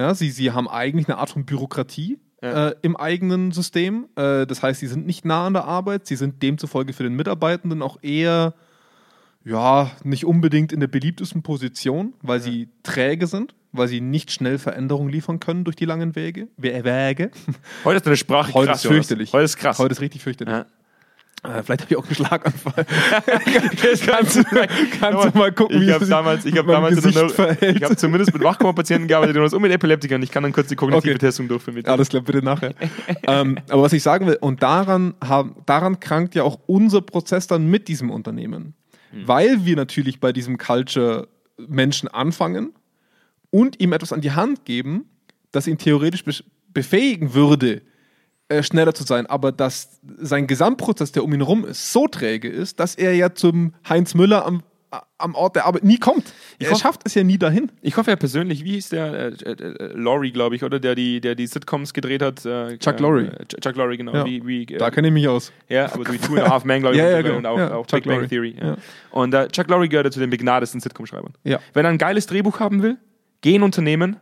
[0.00, 2.68] Ja, sie, sie haben eigentlich eine Art von Bürokratie Ja.
[2.70, 4.06] äh, im eigenen System.
[4.16, 7.14] Äh, das heißt, sie sind nicht nah an der Arbeit, sie sind demzufolge für den
[7.14, 8.54] Mitarbeitenden auch eher,
[9.44, 14.58] ja, nicht unbedingt in der beliebtesten Position, weil sie träge sind, weil sie nicht schnell
[14.58, 16.48] Veränderungen liefern können durch die langen Wege.
[16.60, 17.30] Wä- Wege.
[17.84, 18.84] Heute ist deine Sprache Heute krass.
[18.84, 19.32] ist fürchterlich.
[19.32, 19.78] Heute ist krass.
[19.78, 20.54] Heute ist richtig fürchterlich.
[20.54, 20.66] ja.
[21.42, 22.84] Äh, vielleicht habe ich auch einen Schlaganfall.
[24.06, 24.44] Kannst du,
[25.00, 27.76] kannst du mal gucken, ich wie habe sich damals, ich hab mein damals verhält.
[27.78, 30.22] ich habe zumindest mit Wachkoma-Patienten gearbeitet und und mit Epileptikern.
[30.22, 31.18] Ich kann dann kurz die kognitive Okay.
[31.18, 31.82] Testung durchführen.
[31.82, 31.88] dir.
[31.90, 32.74] Alles klar, bitte nachher.
[33.26, 35.14] ähm, aber was ich sagen will, und daran,
[35.64, 38.74] daran krankt ja auch unser Prozess dann mit diesem Unternehmen.
[39.12, 42.74] Weil wir natürlich bei diesem Culture Menschen anfangen
[43.50, 45.06] und ihm etwas an die Hand geben,
[45.52, 46.32] das ihn theoretisch be
[46.72, 47.82] befähigen würde,
[48.50, 52.48] äh, schneller zu sein, aber dass sein Gesamtprozess, der um ihn herum ist, so träge
[52.48, 54.62] ist, dass er ja zum Heinz Müller am,
[55.18, 56.32] am Ort der Arbeit nie kommt.
[56.58, 57.70] Er hoffe- schafft es ja nie dahin.
[57.80, 60.96] Ich hoffe ja persönlich, wie ist der, äh, äh, äh, Laurie, glaube ich, oder der
[60.96, 62.44] die, der die Sitcoms gedreht hat.
[62.44, 64.12] Äh, Chuck äh, äh, Chuck Lorre, genau.
[64.14, 64.26] Ja.
[64.26, 65.52] Wie, wie, äh, Da kenne ich mich aus.
[65.68, 67.36] ja, aber so wie Two and a Half Men, glaube ich, Ja, ja, und, genau.
[67.36, 68.28] und auch, auch Chuck Big Bang.
[68.28, 68.56] Theory.
[69.12, 71.34] Und äh, Chuck Lorre gehört zu den begnadesten Sitcom-Schreibern.
[71.44, 71.60] Ja.
[71.72, 72.96] Wenn er ein geiles Drehbuch haben will,
[73.42, 74.16] geh in Unternehmen,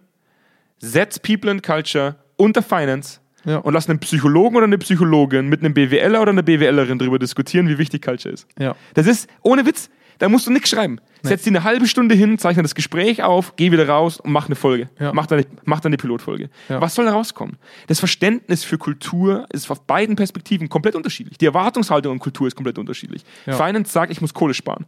[0.79, 3.59] setz People and Culture unter Finance Ja.
[3.59, 7.69] und lass einen Psychologen oder eine Psychologin mit einem BWLer oder einer BWLerin darüber diskutieren,
[7.69, 8.47] wie wichtig Culture ist.
[8.59, 8.77] Ja.
[8.95, 11.01] Das ist, ohne Witz, da musst du nichts schreiben.
[11.23, 14.47] Setz die eine halbe Stunde hin, zeichne das Gespräch auf, geh wieder raus und mach
[14.47, 14.89] eine Folge.
[14.99, 15.13] Ja.
[15.13, 16.51] Mach, dann, mach dann die Pilotfolge.
[16.69, 16.81] Ja.
[16.81, 17.57] Was soll da rauskommen?
[17.87, 21.39] Das Verständnis für Kultur ist auf beiden Perspektiven komplett unterschiedlich.
[21.39, 23.25] Die Erwartungshaltung an Kultur ist komplett unterschiedlich.
[23.47, 23.55] Ja.
[23.55, 24.87] Finance sagt, ich muss Kohle sparen.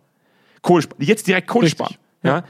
[0.63, 1.03] Kohle sparen.
[1.03, 1.79] Jetzt direkt Kohle Richtig.
[1.79, 1.97] sparen.
[2.23, 2.45] Ja.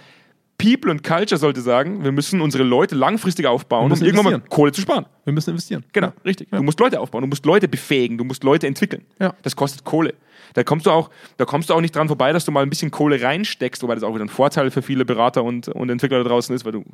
[0.61, 4.41] People und Culture sollte sagen, wir müssen unsere Leute langfristig aufbauen, um irgendwann mal.
[4.49, 5.07] Kohle zu sparen.
[5.25, 5.85] Wir müssen investieren.
[5.93, 6.51] Genau, richtig.
[6.51, 9.05] Du musst Leute aufbauen, du musst Leute befähigen, du musst Leute entwickeln.
[9.19, 9.35] Ja.
[9.43, 10.15] Das kostet Kohle.
[10.55, 12.71] Da kommst du auch, da kommst du auch nicht dran vorbei, dass du mal ein
[12.71, 16.23] bisschen Kohle reinsteckst, wobei das auch wieder ein Vorteil für viele Berater und, und Entwickler
[16.23, 16.85] da draußen ist, weil du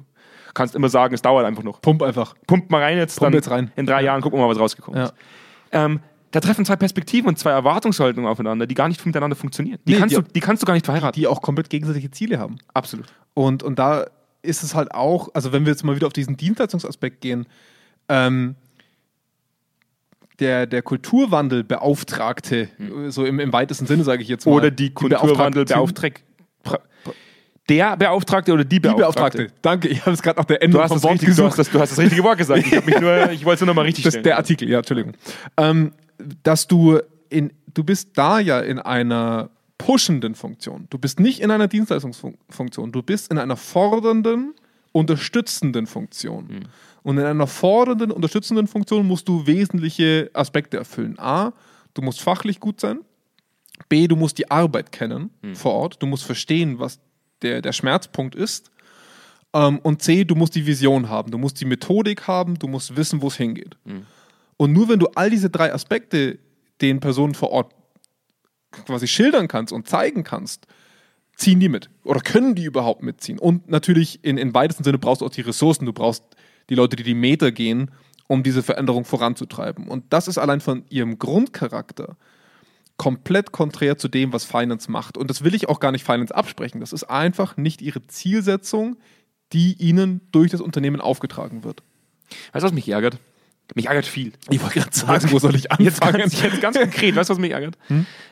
[0.53, 1.81] kannst immer sagen, es dauert einfach noch.
[1.81, 2.35] Pump einfach.
[2.47, 3.71] Pump mal rein jetzt, Pump dann jetzt rein.
[3.77, 5.07] in drei Jahren gucken wir mal, was rausgekommen Ja.
[5.07, 5.15] ist.
[5.73, 6.01] Ähm,
[6.37, 9.79] da treffen zwei Perspektiven und zwei Erwartungshaltungen aufeinander, die gar nicht miteinander funktionieren.
[9.89, 11.19] Die, Nee, kannst, die- du, die kannst du gar nicht verheiraten.
[11.19, 12.59] Die auch komplett gegenseitige Ziele haben.
[12.75, 13.07] Absolut.
[13.33, 14.07] Und, und da
[14.43, 17.47] ist es halt auch, also wenn wir jetzt mal wieder auf diesen Dienstleistungsaspekt gehen,
[18.11, 18.55] ähm,
[20.39, 22.69] der, der Kulturwandelbeauftragte,
[23.09, 24.53] so im, im weitesten Sinne sage ich jetzt mal.
[24.53, 26.21] Oder die Kulturwandelbeauftragte.
[27.69, 29.39] Der Beauftragte oder die Die Beauftragte.
[29.39, 29.55] Beauftragte.
[29.63, 31.59] Danke, ich habe es gerade nach der hast, vom Wort richtig, du, hast gesucht.
[31.59, 32.65] das, du hast das richtige Wort gesagt.
[32.65, 34.23] Ich, hab mich nur, ich wollte es nur nochmal richtig Das stellen.
[34.25, 35.15] der Artikel, ja, Entschuldigung.
[35.57, 35.93] Ähm,
[36.43, 40.87] dass du in, du bist da ja in einer pushenden Funktion.
[40.91, 42.93] Du bist nicht in einer Dienstleistungsfunktion.
[42.93, 44.55] Du bist in einer fordernden,
[44.93, 46.49] unterstützenden Funktion.
[46.49, 46.61] Hm.
[47.03, 51.19] Und in einer fordernden, unterstützenden Funktion musst du wesentliche Aspekte erfüllen.
[51.19, 51.53] A,
[51.95, 53.01] du musst fachlich gut sein.
[53.89, 56.03] B, du musst die Arbeit kennen vor Ort.
[56.03, 56.99] Du musst verstehen, was
[57.43, 58.71] der, der Schmerzpunkt ist.
[59.53, 61.31] Ähm, und C, du musst die Vision haben.
[61.31, 62.59] Du musst die Methodik haben.
[62.59, 63.77] Du musst wissen, wo es hingeht.
[64.57, 66.39] Und nur wenn du all diese drei Aspekte
[66.81, 67.75] den Personen vor Ort
[68.85, 70.67] quasi schildern kannst und zeigen kannst,
[71.37, 71.91] ziehen die mit.
[72.05, 73.39] Oder können die überhaupt mitziehen?
[73.39, 75.87] Und natürlich in, in weitesten Sinne brauchst du auch die Ressourcen.
[75.87, 76.25] Du brauchst
[76.69, 77.91] die Leute, die die Meter gehen,
[78.27, 79.89] um diese Veränderung voranzutreiben.
[79.89, 82.17] Und das ist allein von ihrem Grundcharakter
[82.97, 85.19] komplett konträr zu dem, was Finance macht.
[85.19, 86.81] Und das will ich auch gar nicht Finance absprechen.
[86.81, 88.97] Das ist einfach nicht ihre Zielsetzung,
[89.53, 91.83] die ihnen durch das Unternehmen aufgetragen wird.
[92.53, 93.19] Weißt du, was mich ärgert?
[93.75, 94.33] Mich ärgert viel.
[94.51, 96.19] Ich wollte gerade sagen, wo soll ich Jetzt anfangen?
[96.21, 97.77] ganz, jetzt ganz konkret, weißt du, was mich ärgert?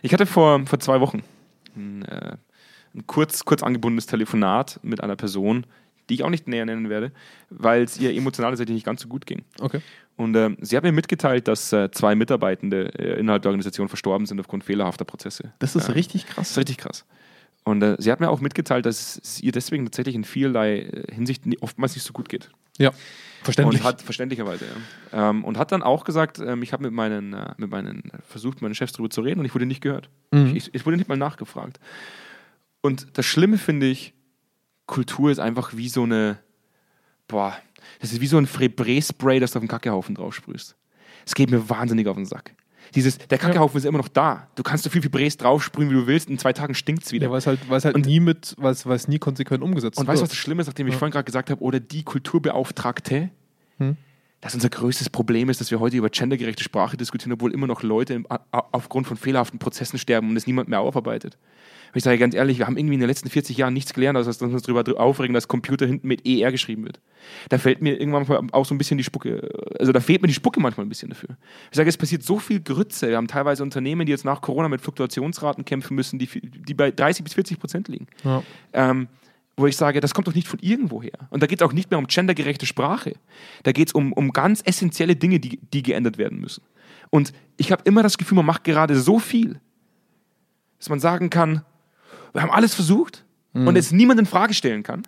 [0.03, 1.23] Ich hatte vor, vor zwei Wochen
[1.77, 2.37] ein, äh,
[2.95, 5.67] ein kurz, kurz angebundenes Telefonat mit einer Person,
[6.09, 7.13] die ich auch nicht näher nennen werde,
[7.51, 9.43] weil es ihr emotional seitlich nicht ganz so gut ging.
[9.61, 9.81] Okay.
[10.17, 14.27] Und ähm, sie hat mir mitgeteilt, dass äh, zwei Mitarbeitende äh, innerhalb der Organisation verstorben
[14.27, 15.53] sind aufgrund fehlerhafter Prozesse.
[15.59, 16.37] Das ist richtig krass.
[16.37, 17.05] Das ist richtig krass.
[17.65, 21.13] Und äh, sie hat mir auch mitgeteilt, dass es ihr deswegen tatsächlich in vielerlei äh,
[21.13, 22.51] Hinsicht oftmals nicht so gut geht.
[22.79, 22.93] Ja,
[23.43, 23.81] verständlich.
[23.81, 24.67] Und hat, verständlicherweise,
[25.13, 25.31] ja.
[25.31, 28.63] Ähm, und hat dann auch gesagt, ähm, ich habe mit meinen, äh, mit meinen, versucht,
[28.63, 30.11] meinen Chefs darüber zu reden und ich wurde nicht gehört.
[30.33, 30.57] Mhm.
[30.57, 31.79] Ich, ich wurde nicht mal nachgefragt.
[32.81, 34.15] Und das Schlimme finde ich,
[34.87, 36.39] Kultur ist einfach wie so eine,
[37.29, 37.57] boah,
[38.01, 40.77] das ist wie so ein Febré-Spray, das du auf den Kackehaufen drauf sprühst.
[41.25, 42.55] Es geht mir wahnsinnig auf den Sack.
[42.95, 44.49] Dieses, der Kackehaufen ist immer noch da.
[44.55, 47.27] Du kannst so viel Febrés draufsprühen, wie du willst, in zwei Tagen stinkt es wieder.
[47.27, 49.19] ja, weil es halt, weil es halt Und- nie mit, weil es, weil es nie
[49.19, 50.13] konsequent umgesetzt Und wird.
[50.13, 53.31] weißt du, was das Schlimme ist, nachdem ich vorhin gerade gesagt habe, oder die Kulturbeauftragte,
[53.79, 53.97] Hm.
[54.41, 57.83] dass unser größtes Problem ist, dass wir heute über gendergerechte Sprache diskutieren, obwohl immer noch
[57.83, 61.39] Leute im, aufgrund von fehlerhaften Prozessen sterben und es niemand mehr aufarbeitet.
[61.95, 64.17] Und ich sage ganz ehrlich, wir haben irgendwie in den letzten 40 Jahren nichts gelernt,
[64.17, 66.99] als dass wir uns darüber aufregen, dass Computer hinten mit ER geschrieben wird.
[67.51, 70.35] Da fällt mir irgendwann auch so ein bisschen die Spucke, also da fehlt mir die
[70.35, 71.37] Spucke manchmal ein bisschen dafür.
[71.71, 73.09] Ich sage, es passiert so viel Grütze.
[73.11, 76.91] Wir haben teilweise Unternehmen, die jetzt nach Corona mit Fluktuationsraten kämpfen müssen, die, die bei
[76.91, 78.43] 30 bis 40 Prozent liegen Ja.
[78.73, 79.07] ähm,
[79.57, 81.13] wo ich sage, das kommt doch nicht von irgendwoher.
[81.31, 83.15] Und da geht es auch nicht mehr um gendergerechte Sprache.
[83.63, 86.65] Da geht es um, um ganz essentielle Dinge, die, die geändert werden müssen.
[87.11, 89.61] Und ich habe immer das Gefühl, man macht gerade so viel,
[90.81, 91.63] dass man sagen kann,
[92.35, 95.03] wir haben alles versucht und es niemand in Frage stellen kann,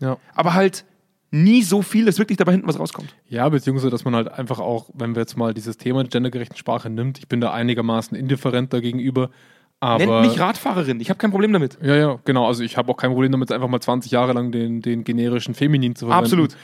[0.00, 0.18] Ja.
[0.34, 0.84] aber halt
[1.32, 3.14] nie so viel, dass wirklich dabei hinten was rauskommt.
[3.28, 6.56] Ja, beziehungsweise, dass man halt einfach auch, wenn wir jetzt mal dieses Thema der gendergerechten
[6.56, 9.30] Sprache nimmt, ich bin da einigermaßen indifferent dagegenüber,
[9.80, 10.04] aber...
[10.06, 11.78] Nennt mich Radfahrerin, ich habe kein Problem damit.
[11.82, 12.46] ja, ja, genau.
[12.46, 15.54] Also ich habe auch kein Problem damit, einfach mal 20 Jahre lang den, den generischen
[15.54, 16.24] Feminin zu verwenden.
[16.24, 16.56] Absolut.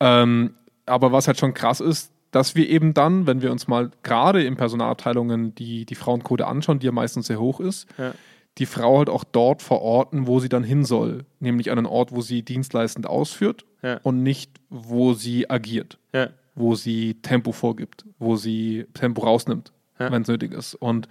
[0.00, 0.54] Ähm,
[0.86, 4.44] aber was halt schon krass ist, dass wir eben dann, wenn wir uns mal gerade
[4.44, 8.12] in Personalabteilungen die, die Frauenquote anschauen, die ja meistens sehr hoch ist, Ja.
[8.58, 11.24] Die Frau halt auch dort verorten, wo sie dann hin soll.
[11.40, 13.98] Nämlich an einen Ort, wo sie dienstleistend ausführt Ja.
[14.02, 16.28] und nicht, wo sie agiert, Ja.
[16.54, 20.10] wo sie Tempo vorgibt, wo sie Tempo rausnimmt, Ja.
[20.12, 20.74] wenn es nötig ist.
[20.76, 21.08] Und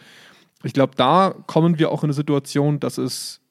[0.64, 3.42] ich glaube, da kommen wir auch in eine Situation, dass es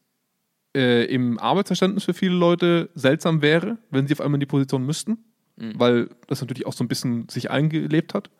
[0.75, 4.87] äh, im Arbeitsverständnis für viele Leute seltsam wäre, wenn sie auf einmal in die Position
[4.87, 5.19] müssten,
[5.57, 8.31] weil das natürlich auch so ein bisschen sich eingelebt hat.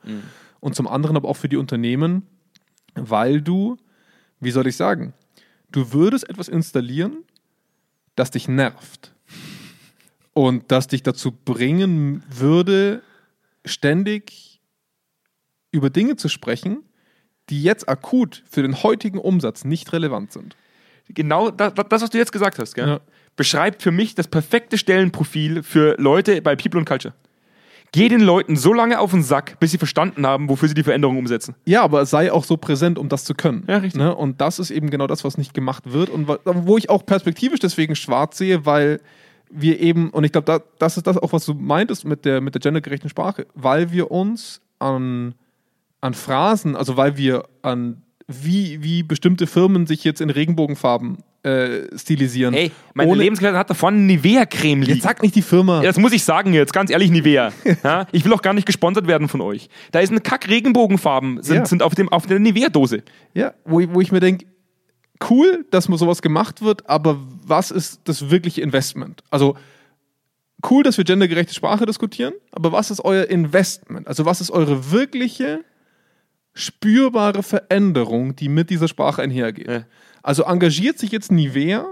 [0.61, 2.27] Und zum anderen aber auch für die Unternehmen,
[2.95, 3.77] weil du,
[4.41, 5.13] wie soll ich sagen,
[5.73, 7.25] du würdest etwas installieren,
[8.15, 9.15] das dich nervt
[10.33, 13.03] und das dich dazu bringen würde,
[13.65, 14.61] ständig
[15.71, 16.83] über Dinge zu sprechen,
[17.49, 20.57] die jetzt akut für den heutigen Umsatz nicht relevant sind.
[21.09, 22.77] Genau das, das was du jetzt gesagt hast?
[22.77, 23.01] Ja.
[23.37, 27.15] beschreibt für mich das perfekte Stellenprofil für Leute bei People und Culture.
[27.95, 30.83] Geh den Leuten so lange auf den Sack, bis sie verstanden haben, wofür sie die
[30.83, 31.55] Veränderung umsetzen.
[31.67, 33.65] Ja, aber sei auch so präsent, um das zu können.
[33.69, 34.01] Ja, richtig.
[34.01, 34.15] Ne?
[34.15, 37.61] Und das ist eben genau das, was nicht gemacht wird und wo ich auch perspektivisch
[37.61, 39.01] deswegen schwarz sehe, weil
[39.51, 42.41] wir eben, und ich glaube, da, das ist das auch, was du meintest mit der,
[42.41, 45.35] mit der gendergerechten Sprache, weil wir uns an,
[46.01, 51.87] an Phrasen, also weil wir an wie, wie bestimmte Firmen sich jetzt in Regenbogenfarben äh,
[51.99, 52.55] stilisieren.
[52.55, 54.95] Hey, meine Ohne- Lebensgefährtin hat davon Nivea-Creme liegen.
[54.95, 55.79] Jetzt sag nicht die Firma.
[55.83, 57.53] Ja, das muss ich sagen jetzt, ganz ehrlich, Nivea.
[57.85, 59.69] Ja, ich will auch gar nicht gesponsert werden von euch.
[59.91, 61.67] Da ist eine Kack-Regenbogenfarben, sind, Ja.
[61.67, 63.03] sind auf, dem, auf der Nivea-Dose.
[63.35, 64.47] Ja, wo, ich- wo ich mir denke,
[65.31, 69.23] cool, dass mal sowas gemacht wird, aber was ist das wirkliche Investment?
[69.31, 69.57] Also
[70.71, 74.07] cool, dass wir gendergerechte Sprache diskutieren, aber was ist euer Investment?
[74.07, 75.61] Also was ist eure wirkliche
[76.55, 79.69] spürbare Veränderung, die mit dieser Sprache einhergeht?
[79.69, 79.85] Ja.
[80.23, 81.87] Also engagiert sich jetzt Nivea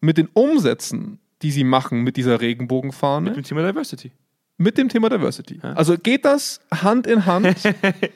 [0.00, 4.12] mit den Umsätzen, die sie machen mit dieser Regenbogenfahne, Mit dem Thema Diversity.
[4.56, 5.60] mit dem Thema Diversity.
[5.62, 7.56] Also geht das Hand in Hand,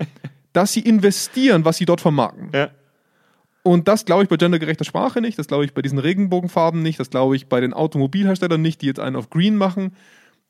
[0.53, 2.51] dass sie investieren, was sie dort vermarkten.
[2.53, 2.71] Ja.
[3.65, 6.99] Und das glaube ich bei gendergerechter Sprache nicht, das glaube ich bei diesen Regenbogenfarben nicht,
[6.99, 9.95] das glaube ich bei den Automobilherstellern nicht, die jetzt einen auf Green machen.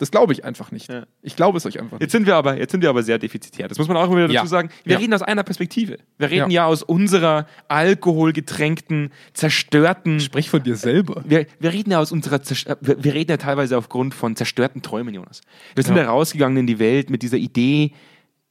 [0.03, 0.91] Das glaube ich einfach nicht.
[0.91, 1.05] Ja.
[1.23, 2.03] Ich glaube es euch einfach nicht.
[2.03, 3.69] Jetzt sind wir aber, jetzt sind wir aber sehr defizitär.
[3.69, 4.47] Das muss man auch immer wieder dazu Ja.
[4.47, 4.69] sagen.
[4.83, 4.99] Wir Ja.
[4.99, 5.99] reden aus einer Perspektive.
[6.19, 6.67] Wir reden Ja.
[6.67, 10.21] aus unserer alkoholgetränkten, zerstörten.
[10.21, 11.23] Sprich von dir selber.
[11.27, 14.83] Wir, wir reden ja aus unserer, äh, wir, wir reden ja teilweise aufgrund von zerstörten
[14.83, 15.41] Träumen, Jonas.
[15.75, 16.07] Wir sind Ja.
[16.07, 17.93] rausgegangen in die Welt mit dieser Idee,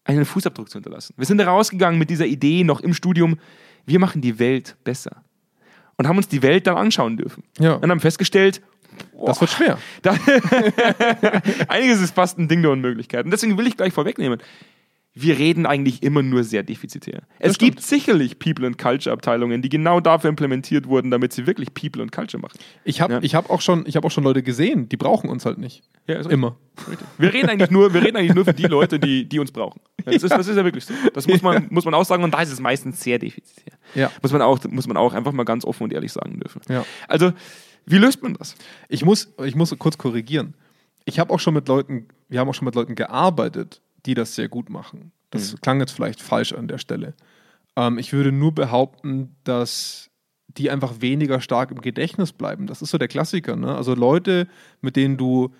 [0.04, 1.14] einen Fußabdruck zu hinterlassen.
[1.18, 3.38] Wir sind da rausgegangen mit dieser Idee noch im Studium,
[3.86, 5.24] wir machen die Welt besser.
[5.98, 7.44] Und haben uns die Welt dann anschauen dürfen.
[7.60, 7.74] Ja.
[7.74, 8.62] Und haben festgestellt,
[9.26, 9.78] Das wird schwer.
[10.02, 10.16] da
[11.68, 13.26] Einiges ist fast ein Ding der Unmöglichkeit.
[13.26, 14.40] Und deswegen will ich gleich vorwegnehmen.
[15.14, 17.24] Wir reden eigentlich immer nur sehr defizitär.
[17.38, 17.72] Es stimmt.
[17.74, 22.02] gibt sicherlich People and Culture Abteilungen, die genau dafür implementiert wurden, damit sie wirklich People
[22.02, 22.58] and Culture machen.
[22.86, 23.20] Ich habe Ja.
[23.22, 25.84] ich hab auch, schon- ich hab auch schon Leute gesehen, die brauchen uns halt nicht.
[26.08, 26.56] Ja, ist Immer.
[26.90, 27.06] richtig.
[27.18, 29.82] Wir reden eigentlich nur, wir reden eigentlich nur für die Leute, die, die uns brauchen.
[30.06, 30.94] Ja, Das ist, das ist ja wirklich so.
[31.14, 33.74] Das muss man, muss man auch sagen und da ist es meistens sehr defizitär.
[33.96, 34.10] Ja.
[34.22, 36.62] Muss man auch, muss man auch einfach mal ganz offen und ehrlich sagen dürfen.
[36.70, 36.86] Ja.
[37.10, 37.34] Also,
[37.86, 38.56] wie löst man das?
[38.90, 40.54] Ich muss, ich muss kurz korrigieren.
[41.06, 44.36] Ich habe auch schon mit Leuten, wir haben auch schon mit Leuten gearbeitet, die das
[44.36, 45.12] sehr gut machen.
[45.32, 47.14] Das klang jetzt vielleicht falsch an der Stelle.
[47.76, 50.10] Ähm, ich würde nur behaupten, dass
[50.48, 52.68] die einfach weniger stark im Gedächtnis bleiben.
[52.68, 53.56] Das ist so der Klassiker.
[53.56, 53.74] Ne?
[53.74, 54.48] Also Leute,
[54.82, 55.54] mit denen du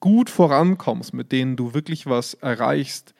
[0.00, 3.14] gut vorankommst, mit denen du wirklich was erreichst,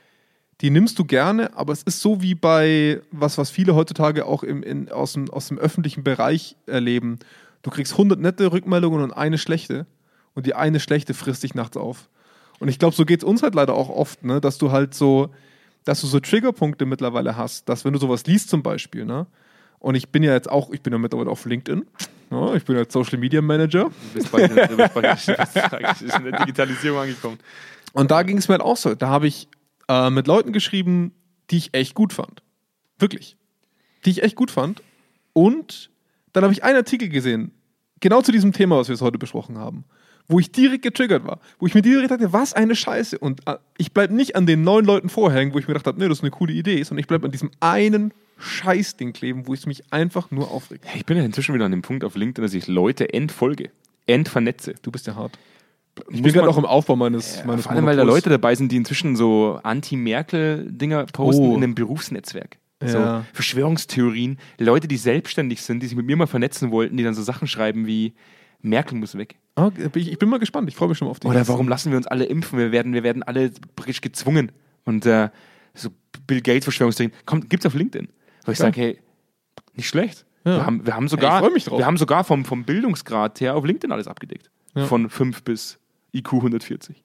[0.61, 4.45] die nimmst du gerne, aber es ist so wie bei was, was viele heutzutage auch
[4.45, 7.19] im, in, aus, dem, aus dem öffentlichen Bereich erleben.
[7.65, 9.87] Du kriegst 100 nette Rückmeldungen und eine schlechte.
[10.35, 12.11] Und die eine schlechte frisst dich nachts auf.
[12.61, 14.41] Und ich glaube, so geht es uns halt leider auch oft, ne?
[14.41, 15.31] dass du halt so,
[15.85, 19.27] dass du so Triggerpunkte mittlerweile hast, dass wenn du sowas liest zum Beispiel, ne?
[19.79, 21.85] Und ich bin ja jetzt auch, ich bin ja mittlerweile auf LinkedIn.
[22.31, 22.57] Ne?
[22.57, 23.85] Ich bin jetzt Social Media Manager.
[23.85, 25.29] Du bist bald, du bist
[26.17, 27.39] in der Digitalisierung angekommen.
[27.93, 28.95] Und da ging es mir halt auch so.
[28.95, 29.47] Da habe ich
[29.89, 31.13] äh, mit Leuten geschrieben,
[31.51, 32.43] die ich echt gut fand.
[32.99, 33.37] Wirklich.
[34.07, 34.83] Die ich echt gut fand.
[35.35, 35.91] Und
[36.35, 37.53] dann habe ich einen Artikel gesehen,
[38.01, 39.85] genau zu diesem Thema, was wir jetzt heute besprochen haben,
[40.29, 41.39] wo ich direkt getriggert war.
[41.59, 43.19] Wo ich mir direkt dachte, was eine Scheiße.
[43.19, 45.99] Und äh, ich bleibe nicht an den neun Leuten vorhängen, wo ich mir gedacht habe,
[45.99, 49.55] nee, das ist eine coole Idee, sondern ich bleibe an diesem einen Scheißding kleben, wo
[49.55, 50.85] es mich einfach nur aufregt.
[50.95, 53.71] Ich bin ja inzwischen wieder an dem Punkt auf LinkedIn, dass ich Leute entfolge,
[54.07, 54.75] entvernetze.
[54.83, 55.39] Du bist ja hart.
[56.09, 58.25] Ich Muss bin gerade auch im Aufbau meines, meines Vor allem, weil da Monopols.
[58.25, 61.51] Leute dabei sind, die inzwischen so Anti-Merkel-Dinger posten Oh.
[61.55, 62.59] in einem Berufsnetzwerk.
[62.83, 62.89] Ja.
[62.89, 67.15] So Verschwörungstheorien, Leute, die selbstständig sind, die sich mit mir mal vernetzen wollten, die dann
[67.15, 68.15] so Sachen schreiben wie
[68.61, 69.37] Merkel muss weg.
[69.57, 70.69] Ah, ich, bin mal gespannt.
[70.69, 71.27] Ich freue mich schon auf die.
[71.29, 72.59] Oder warum lassen wir uns alle impfen?
[72.59, 74.53] Wir werden, wir werden alle praktisch gezwungen.
[74.85, 75.29] Und äh,
[75.75, 75.91] so
[76.27, 78.09] Bill Gates Verschwörungstheorien, kommt, gibt's auf LinkedIn.
[78.45, 78.65] Wo ich Ja.
[78.67, 78.99] sage, hey,
[79.75, 80.27] nicht schlecht.
[80.45, 80.57] Ja.
[80.57, 81.79] Wir, haben, wir haben sogar, Hey, ich freu mich drauf.
[81.79, 84.51] wir haben sogar vom, vom Bildungsgrad her auf LinkedIn alles abgedeckt.
[84.75, 85.79] Von 5 bis
[86.13, 87.04] IQ 140.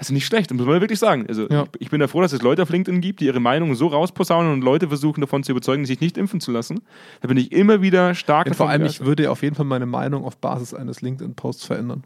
[0.00, 1.26] Also nicht schlecht, das muss man wirklich sagen.
[1.28, 1.64] Also Ja.
[1.74, 3.86] ich, ich bin ja froh, dass es Leute auf LinkedIn gibt, die ihre Meinung so
[3.86, 6.80] rausposaunen und Leute versuchen davon zu überzeugen, sich nicht impfen zu lassen.
[7.20, 9.84] Da bin ich immer wieder stark Und vor allem, ich würde auf jeden Fall meine
[9.84, 12.04] Meinung auf Basis eines LinkedIn-Posts verändern.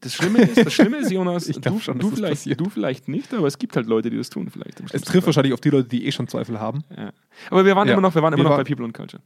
[0.00, 3.32] Das Schlimme ist, das Schlimme ist, Jonas, Ich du, schon, du, vielleicht, du vielleicht nicht,
[3.32, 4.80] aber es gibt halt Leute, die das tun vielleicht.
[4.80, 5.26] Es trifft Fall.
[5.26, 6.82] wahrscheinlich auf die Leute, die eh schon Zweifel haben.
[6.96, 7.12] Ja.
[7.48, 7.94] Aber wir waren Ja.
[7.94, 9.22] immer noch, wir waren immer Wir noch waren- bei People and Culture.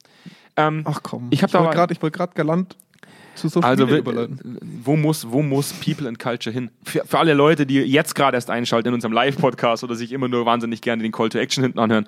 [0.57, 2.77] Ähm, Ach komm, Ich da wollte gerade wollt galant
[3.35, 4.59] zu Social also Media überleiten.
[4.85, 6.71] wo muss, wo muss People and Culture hin?
[6.85, 10.29] Für, für alle Leute, die jetzt gerade erst einschalten in unserem Live-Podcast oder sich immer
[10.29, 12.07] nur wahnsinnig gerne den Call to Action hinten anhören.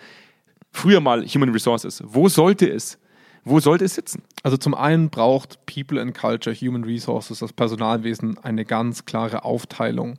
[0.71, 2.03] Früher mal Human Resources.
[2.07, 2.99] Wo sollte es?
[3.45, 4.23] Wo sollte es sitzen?
[4.43, 10.19] Also zum einen braucht People and Culture, Human Resources, das Personalwesen eine ganz klare Aufteilung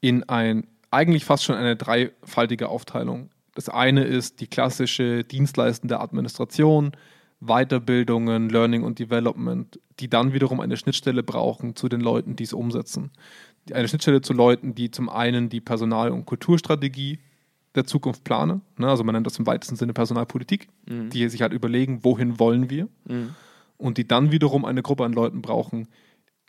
[0.00, 3.30] in ein, eigentlich fast schon eine dreifaltige Aufteilung.
[3.54, 6.92] Das eine ist die klassische dienstleistende Administration,
[7.40, 12.52] Weiterbildungen, Learning und Development, die dann wiederum eine Schnittstelle brauchen zu den Leuten, die es
[12.52, 13.10] umsetzen.
[13.72, 17.18] Eine Schnittstelle zu Leuten, die zum einen die Personal- und Kulturstrategie
[17.74, 18.88] der Zukunft planen, ne?
[18.88, 20.68] also man nennt das im weitesten Sinne Personalpolitik,
[21.10, 22.88] die sich halt überlegen, wohin wollen wir
[23.76, 25.88] und die dann wiederum eine Gruppe an Leuten brauchen,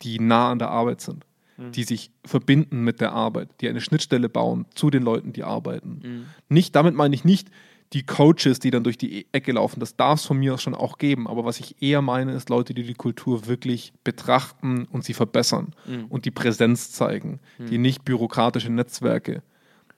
[0.00, 1.26] die nah an der Arbeit sind,
[1.74, 6.00] die sich verbinden mit der Arbeit, die eine Schnittstelle bauen zu den Leuten, die arbeiten.
[6.48, 7.50] Nicht, damit meine ich nicht
[7.92, 10.74] die Coaches, die dann durch die Ecke laufen, das darf es von mir aus schon
[10.74, 15.04] auch geben, aber was ich eher meine, ist Leute, die die Kultur wirklich betrachten und
[15.04, 15.74] sie verbessern
[16.10, 19.42] und die Präsenz zeigen, die nicht bürokratische Netzwerke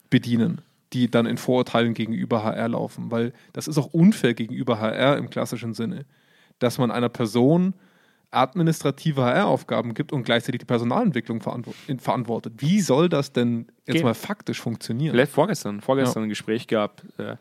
[0.08, 0.60] bedienen,
[0.92, 5.30] die dann in Vorurteilen gegenüber HR laufen, weil das ist auch unfair gegenüber HR im
[5.30, 6.04] klassischen Sinne,
[6.60, 7.74] dass man einer Person
[8.32, 12.54] administrative HR-Aufgaben gibt und gleichzeitig die Personalentwicklung verantwortet.
[12.58, 14.04] Wie soll das denn jetzt Geht.
[14.04, 15.12] mal faktisch funktionieren?
[15.12, 17.36] Vielleicht vorgestern, vorgestern ein Gespräch gehabt äh,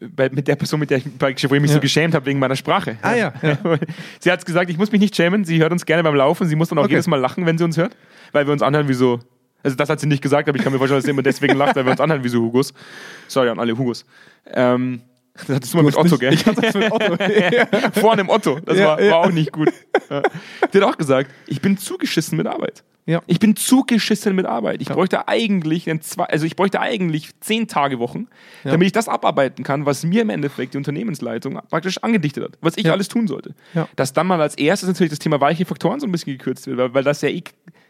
[0.00, 1.74] bei, mit der Person, mit der ich, wo ich mich Ja.
[1.74, 2.96] so geschämt habe wegen meiner Sprache.
[3.02, 3.58] Ah ja, ja.
[4.20, 6.56] sie hat gesagt, ich muss mich nicht schämen, sie hört uns gerne beim Laufen, sie
[6.56, 6.92] muss dann auch Okay.
[6.92, 7.96] jedes Mal lachen, wenn sie uns hört,
[8.32, 9.20] weil wir uns anhören wie so,
[9.62, 11.56] also das hat sie nicht gesagt, aber ich kann mir vorstellen, dass sie immer deswegen
[11.56, 12.74] lacht, weil wir uns anhören wie so Hugos.
[13.28, 14.04] Sorry an alle Hugos.
[14.52, 15.00] Ähm,
[15.34, 16.32] das hattest du mal mit Otto, nicht- gell?
[16.34, 17.16] Ich hatte das mit Otto.
[18.00, 18.60] Vorne im Otto.
[18.64, 19.68] Das Ja, war, war auch nicht gut.
[20.72, 22.84] Die hat auch gesagt, ich bin zugeschissen mit Arbeit.
[23.06, 23.20] Ja.
[23.26, 24.80] Ich bin zugeschissen mit Arbeit.
[24.80, 24.94] Ich Ja.
[24.94, 28.28] bräuchte eigentlich zwei, also ich bräuchte eigentlich zehn Tage Wochen,
[28.64, 28.70] Ja.
[28.72, 32.76] damit ich das abarbeiten kann, was mir im Endeffekt die Unternehmensleitung praktisch angedichtet hat, was
[32.78, 32.92] ich Ja.
[32.92, 33.54] alles tun sollte.
[33.74, 33.88] Ja.
[33.96, 36.78] Dass dann mal als erstes natürlich das Thema weiche Faktoren so ein bisschen gekürzt wird,
[36.78, 37.42] weil, weil das ja eh,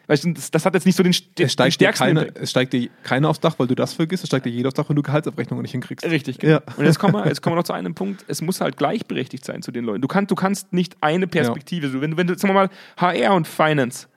[0.09, 2.05] weißt du, das, das hat jetzt nicht so den, den, Es steigt, den dir stärksten
[2.07, 2.39] keiner, Impact.
[2.43, 4.25] es steigt dir keiner aufs Dach, weil du das vergisst.
[4.25, 6.05] Es steigt dir jeder aufs Dach, wenn du Gehaltsabrechnungen nicht hinkriegst.
[6.05, 6.55] Richtig, genau.
[6.55, 6.63] Ja.
[6.77, 9.45] Und jetzt kommen, wir, jetzt kommen wir noch zu einem Punkt, es muss halt gleichberechtigt
[9.45, 10.03] sein zu den Leuten.
[10.03, 12.71] Du, kannst du kannst nicht eine Perspektive, so, wenn, du- wenn du, sagen wir mal,
[12.97, 14.09] HR und Finance,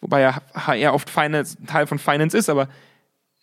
[0.00, 2.68] wobei ja HR oft Finance, Teil von Finance ist, aber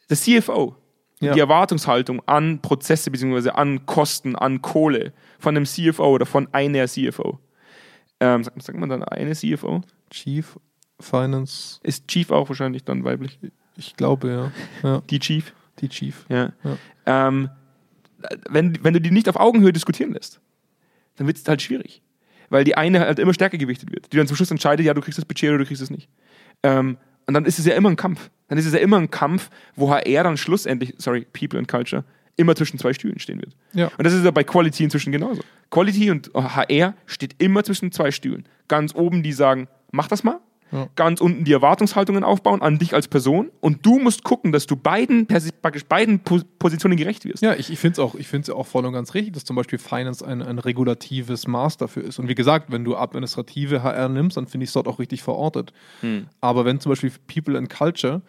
[0.10, 0.76] der CFO,
[1.20, 1.34] Ja.
[1.34, 3.50] die Erwartungshaltung an Prozesse bzw.
[3.52, 7.40] an Kosten, an Kohle von einem CFO oder von einer CFO.
[8.20, 9.82] Ähm, sagt, sagt man dann eine CFO?
[10.10, 10.58] Chief
[11.00, 13.40] Finance, Ist Chief auch wahrscheinlich dann weiblich?
[13.76, 14.52] ich glaube,
[14.84, 14.90] ja.
[14.90, 15.02] ja.
[15.10, 15.54] Die Chief?
[15.80, 16.26] Die Chief.
[16.30, 16.52] Ja.
[16.64, 16.78] Ja.
[17.30, 17.50] Ähm,
[18.50, 20.40] wenn, wenn du die nicht auf Augenhöhe diskutieren lässt,
[21.18, 22.02] dann wird es halt schwierig.
[22.50, 25.02] Weil die eine halt immer stärker gewichtet wird, die dann zum Schluss entscheidet, ja, du
[25.02, 26.10] kriegst das Budget oder du kriegst es nicht.
[26.64, 28.30] Ähm, und dann ist es ja immer ein Kampf.
[28.48, 32.04] Dann ist es ja immer ein Kampf, wo HR dann schlussendlich, sorry, People and Culture,
[32.38, 33.56] immer zwischen zwei Stühlen stehen wird.
[33.74, 33.88] Ja.
[33.98, 35.42] Und das ist ja bei Quality inzwischen genauso.
[35.70, 38.48] Quality und HR steht immer zwischen zwei Stühlen.
[38.68, 40.40] Ganz oben die sagen, mach das mal.
[40.72, 40.90] Ja.
[40.96, 43.52] Ganz unten die Erwartungshaltungen aufbauen an dich als Person.
[43.62, 45.26] Und du musst gucken, dass du beiden,
[45.62, 47.42] praktisch beiden Po- Positionen gerecht wirst.
[47.42, 49.56] Ja, ich, ich finde es auch, ich find's auch voll und ganz richtig, dass zum
[49.56, 52.20] Beispiel Finance ein, ein regulatives Maß dafür ist.
[52.20, 55.24] Und wie gesagt, wenn du administrative HR nimmst, dann finde ich es dort auch richtig
[55.24, 55.72] verortet.
[56.42, 58.22] Aber wenn zum Beispiel People and Culture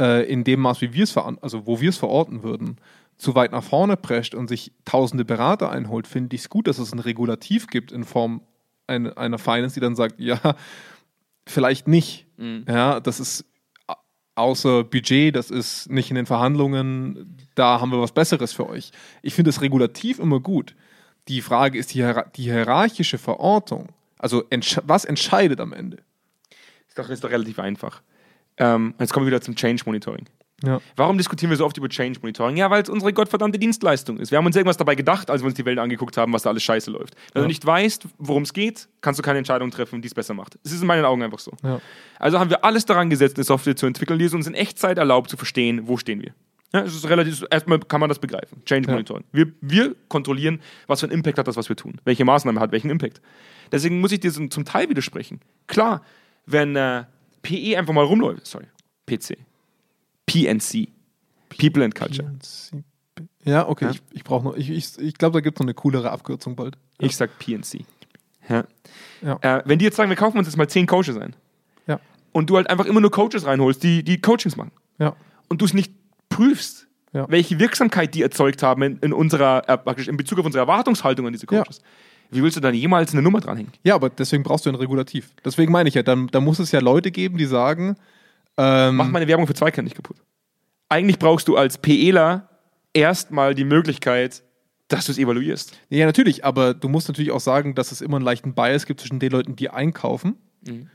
[0.00, 2.76] äh, in dem Maß, wie wir es also wo wir es verorten würden,
[3.16, 6.78] zu weit nach vorne prescht und sich tausende Berater einholt, finde ich es gut, dass
[6.78, 8.42] es ein Regulativ gibt in Form
[8.86, 10.38] ein, einer Finance, die dann sagt, ja,
[11.46, 12.26] vielleicht nicht.
[12.68, 13.44] Ja, das ist
[14.36, 18.90] außer Budget, das ist nicht in den Verhandlungen, da haben wir was Besseres für euch.
[19.22, 20.74] Ich finde das Regulativ immer gut.
[21.28, 23.90] Die Frage ist die, Hier- die hierarchische Verortung.
[24.18, 25.98] Also entsch was entscheidet am Ende?
[26.88, 28.02] Ist doch, ist doch relativ einfach.
[28.56, 30.26] Ähm, jetzt kommen wir wieder zum Change Monitoring.
[30.62, 30.80] Ja.
[30.96, 32.56] Warum diskutieren wir so oft über Change Monitoring?
[32.56, 34.30] Ja, weil es unsere gottverdammte Dienstleistung ist.
[34.30, 36.50] Wir haben uns irgendwas dabei gedacht, als wir uns die Welt angeguckt haben, was da
[36.50, 37.14] alles scheiße läuft.
[37.32, 37.44] Wenn Ja.
[37.44, 40.58] du nicht weißt, worum es geht, kannst du keine Entscheidung treffen, die es besser macht.
[40.64, 41.52] Es ist in meinen Augen einfach so.
[41.62, 41.80] Ja.
[42.18, 44.96] Also haben wir alles daran gesetzt, eine Software zu entwickeln, die es uns in Echtzeit
[44.96, 46.32] erlaubt zu verstehen, wo stehen wir.
[46.72, 48.62] Ja, es ist relativ, erstmal kann man das begreifen.
[48.64, 48.90] Change.
[48.90, 49.24] Monitoring.
[49.32, 52.00] Wir, wir kontrollieren, was für einen Impact hat das, was wir tun.
[52.04, 53.20] Welche Maßnahme hat welchen Impact.
[53.70, 55.40] Deswegen muss ich dir zum Teil widersprechen.
[55.66, 56.02] Klar,
[56.46, 57.04] wenn äh,
[57.42, 58.66] PE einfach mal rumläuft, sorry,
[59.06, 59.36] PC,
[60.34, 60.88] PNC,
[61.58, 62.32] People and Culture.
[63.44, 63.90] Ja, okay, Ja.
[63.92, 66.56] ich, ich brauche noch, ich, ich, ich glaube, da gibt es noch eine coolere Abkürzung
[66.56, 66.76] bald.
[66.98, 67.84] Ich sag PNC.
[68.48, 68.64] Ja.
[69.22, 69.38] Ja.
[69.40, 71.34] Äh, wenn die jetzt sagen, wir kaufen uns jetzt mal zehn Coaches ein
[71.86, 72.00] Ja.
[72.32, 75.14] und du halt einfach immer nur Coaches reinholst, die, die Coachings machen Ja.
[75.48, 75.92] und du es nicht
[76.28, 77.26] prüfst, Ja.
[77.30, 81.26] welche Wirksamkeit die erzeugt haben in, in unserer, äh, praktisch in Bezug auf unsere Erwartungshaltung
[81.26, 81.62] an diese Ja.
[81.62, 81.80] Coaches,
[82.30, 83.72] wie willst du dann jemals eine Nummer dranhängen?
[83.84, 85.30] Ja, aber deswegen brauchst du ein Regulativ.
[85.44, 87.96] Deswegen meine ich ja, dann, dann muss es ja Leute geben, die sagen,
[88.56, 90.16] ähm, Mach meine Werbung für Zweikern nicht kaputt.
[90.88, 92.48] Eigentlich brauchst du als PEler
[92.92, 94.42] erstmal die Möglichkeit,
[94.88, 95.78] dass du es evaluierst.
[95.88, 99.00] Ja, natürlich, aber du musst natürlich auch sagen, dass es immer einen leichten Bias gibt
[99.00, 100.36] zwischen den Leuten, die einkaufen
[100.66, 100.88] Mhm.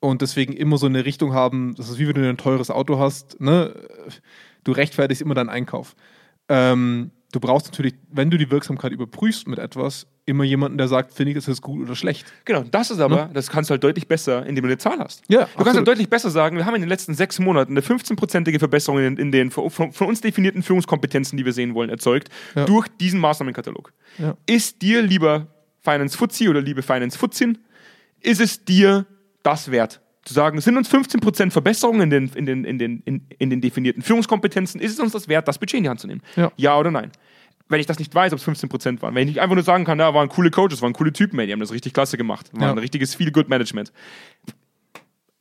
[0.00, 2.98] und deswegen immer so eine Richtung haben, das ist wie wenn du ein teures Auto
[2.98, 3.74] hast, ne?
[4.64, 5.96] du rechtfertigst immer deinen Einkauf.
[6.48, 11.12] Ähm, du brauchst natürlich, wenn du die Wirksamkeit überprüfst mit etwas, immer jemanden, der sagt,
[11.12, 12.26] finde ich, ist das gut oder schlecht.
[12.44, 15.22] Genau, das ist aber, das kannst du halt deutlich besser, indem du eine Zahl hast.
[15.28, 15.76] Ja, du kannst absolut.
[15.76, 19.16] halt deutlich besser sagen, wir haben in den letzten sechs Monaten eine 15-prozentige Verbesserung in,
[19.16, 22.64] in den von, von uns definierten Führungskompetenzen, die wir sehen wollen, erzeugt, Ja.
[22.66, 23.92] durch diesen Maßnahmenkatalog.
[24.18, 24.36] Ja.
[24.46, 25.46] Ist dir, lieber
[25.80, 27.58] Finance Fuzzi oder liebe Finance Futzin,
[28.20, 29.06] ist es dir
[29.42, 30.00] das wert?
[30.28, 33.62] Zu sagen, sind uns 15% Verbesserungen in den, in, den, in, den, in, in den
[33.62, 36.20] definierten Führungskompetenzen, ist es uns das wert, das Budget in die Hand zu nehmen?
[36.36, 36.76] Ja.
[36.78, 37.10] oder nein?
[37.70, 39.86] Wenn ich das nicht weiß, ob es 15% waren, wenn ich nicht einfach nur sagen
[39.86, 42.62] kann, da waren coole Coaches, waren coole Typen, die haben das richtig klasse gemacht, war
[42.68, 42.72] Ja.
[42.72, 43.90] ein richtiges Feel-Good-Management,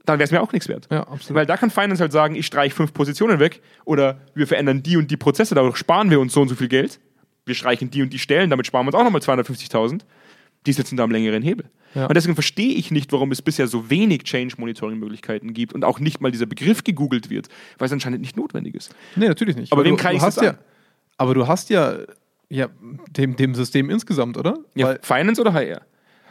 [0.06, 0.88] dann wäre es mir auch nichts wert.
[0.90, 1.36] Ja, absolut.
[1.36, 4.96] Weil da kann Finance halt sagen, ich streiche fünf Positionen weg oder wir verändern die
[4.96, 7.02] und die Prozesse, dadurch sparen wir uns so und so viel Geld.
[7.46, 10.02] Wir streichen die und die Stellen, damit sparen wir uns auch nochmal 250.000.
[10.68, 11.66] Die sitzen da am längeren Hebel.
[11.96, 12.08] Ja.
[12.08, 16.22] Und deswegen verstehe ich nicht, warum es bisher so wenig Change-Monitoring-Möglichkeiten gibt und auch nicht
[16.22, 18.94] mal dieser Begriff gegoogelt wird, weil es anscheinend nicht notwendig ist.
[19.16, 19.72] Nee, natürlich nicht.
[19.72, 20.58] Aber wem du, kann hast jetzt ja, an?
[21.18, 22.00] Aber du hast ja,
[22.50, 22.68] ja
[23.10, 24.60] dem, dem System insgesamt, oder?
[24.76, 25.82] Ja, Weil, Finance oder HR?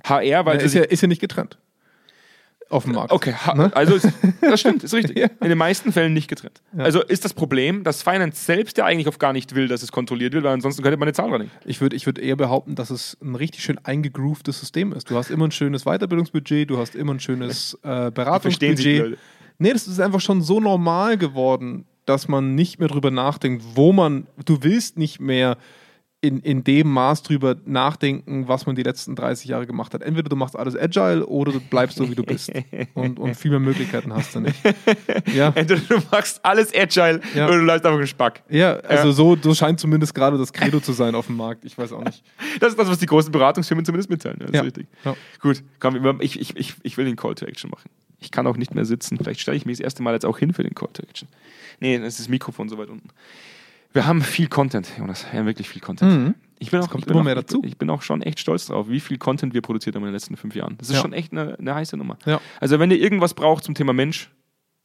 [0.05, 1.59] HR, weil sie ist, ja, ist ja nicht getrennt.
[2.68, 3.12] Auf dem Markt.
[3.12, 3.70] Okay, Ne?
[3.76, 4.08] also ist,
[4.40, 5.17] das stimmt, ist richtig.
[5.17, 5.29] Ja.
[5.40, 6.60] In den meisten Fällen nicht getrennt.
[6.77, 6.83] Ja.
[6.85, 9.92] Also ist das Problem, dass Finance selbst ja eigentlich auch gar nicht will, dass es
[9.92, 11.52] kontrolliert wird, weil ansonsten könnte man eine Zahl dranhängen.
[11.64, 15.08] Ich würde ich würd eher behaupten, dass es ein richtig schön eingegroovtes System ist.
[15.10, 18.96] Du hast immer ein schönes Weiterbildungsbudget, du hast immer ein schönes äh, Verstehen Sie die
[18.96, 18.98] Beratungsbudget.
[19.00, 19.19] Leute?
[19.58, 23.92] Nee, das ist einfach schon so normal geworden, dass man nicht mehr drüber nachdenkt, wo
[23.92, 25.56] man, du willst nicht mehr
[26.23, 30.02] in, in dem Maß drüber nachdenken, was man die letzten 30 Jahre gemacht hat.
[30.02, 32.50] Entweder du machst alles agile oder du bleibst so, wie du bist.
[32.94, 34.56] Und, und viel mehr Möglichkeiten hast du nicht.
[35.35, 37.46] Ja, Entweder du machst alles agile Ja.
[37.46, 38.42] oder du bleibst einfach einen Spack.
[38.48, 41.64] ja also So, so scheint zumindest gerade das Credo zu sein auf dem Markt.
[41.64, 42.25] Ich weiß auch nicht.
[42.60, 44.38] Das ist das, was die großen Beratungsfirmen zumindest mitteilen.
[44.40, 44.60] Ja, das Ja.
[44.62, 44.87] ist richtig.
[45.04, 45.14] Ja.
[45.40, 47.90] Gut, komm, ich, ich, ich, ich will den Call to Action machen.
[48.19, 49.19] Ich kann auch nicht mehr sitzen.
[49.19, 51.29] Vielleicht stelle ich mich das erste Mal jetzt auch hin für den Call to Action.
[51.81, 53.10] Nee, dann ist das Mikrofon so weit unten.
[53.97, 55.27] Wir haben viel Content, Jonas.
[55.31, 56.13] Wir haben wirklich viel Content.
[56.13, 56.35] Mhm.
[56.59, 57.65] Ich bin auch, ich bin auch.
[57.65, 60.13] Ich bin auch schon echt stolz drauf, wie viel Content wir produziert haben in den
[60.13, 60.77] letzten fünf Jahren.
[60.79, 61.01] Das ist Ja.
[61.03, 62.19] schon echt eine, eine heiße Nummer.
[62.27, 62.40] Ja.
[62.61, 64.31] Also wenn ihr irgendwas braucht zum Thema Mensch,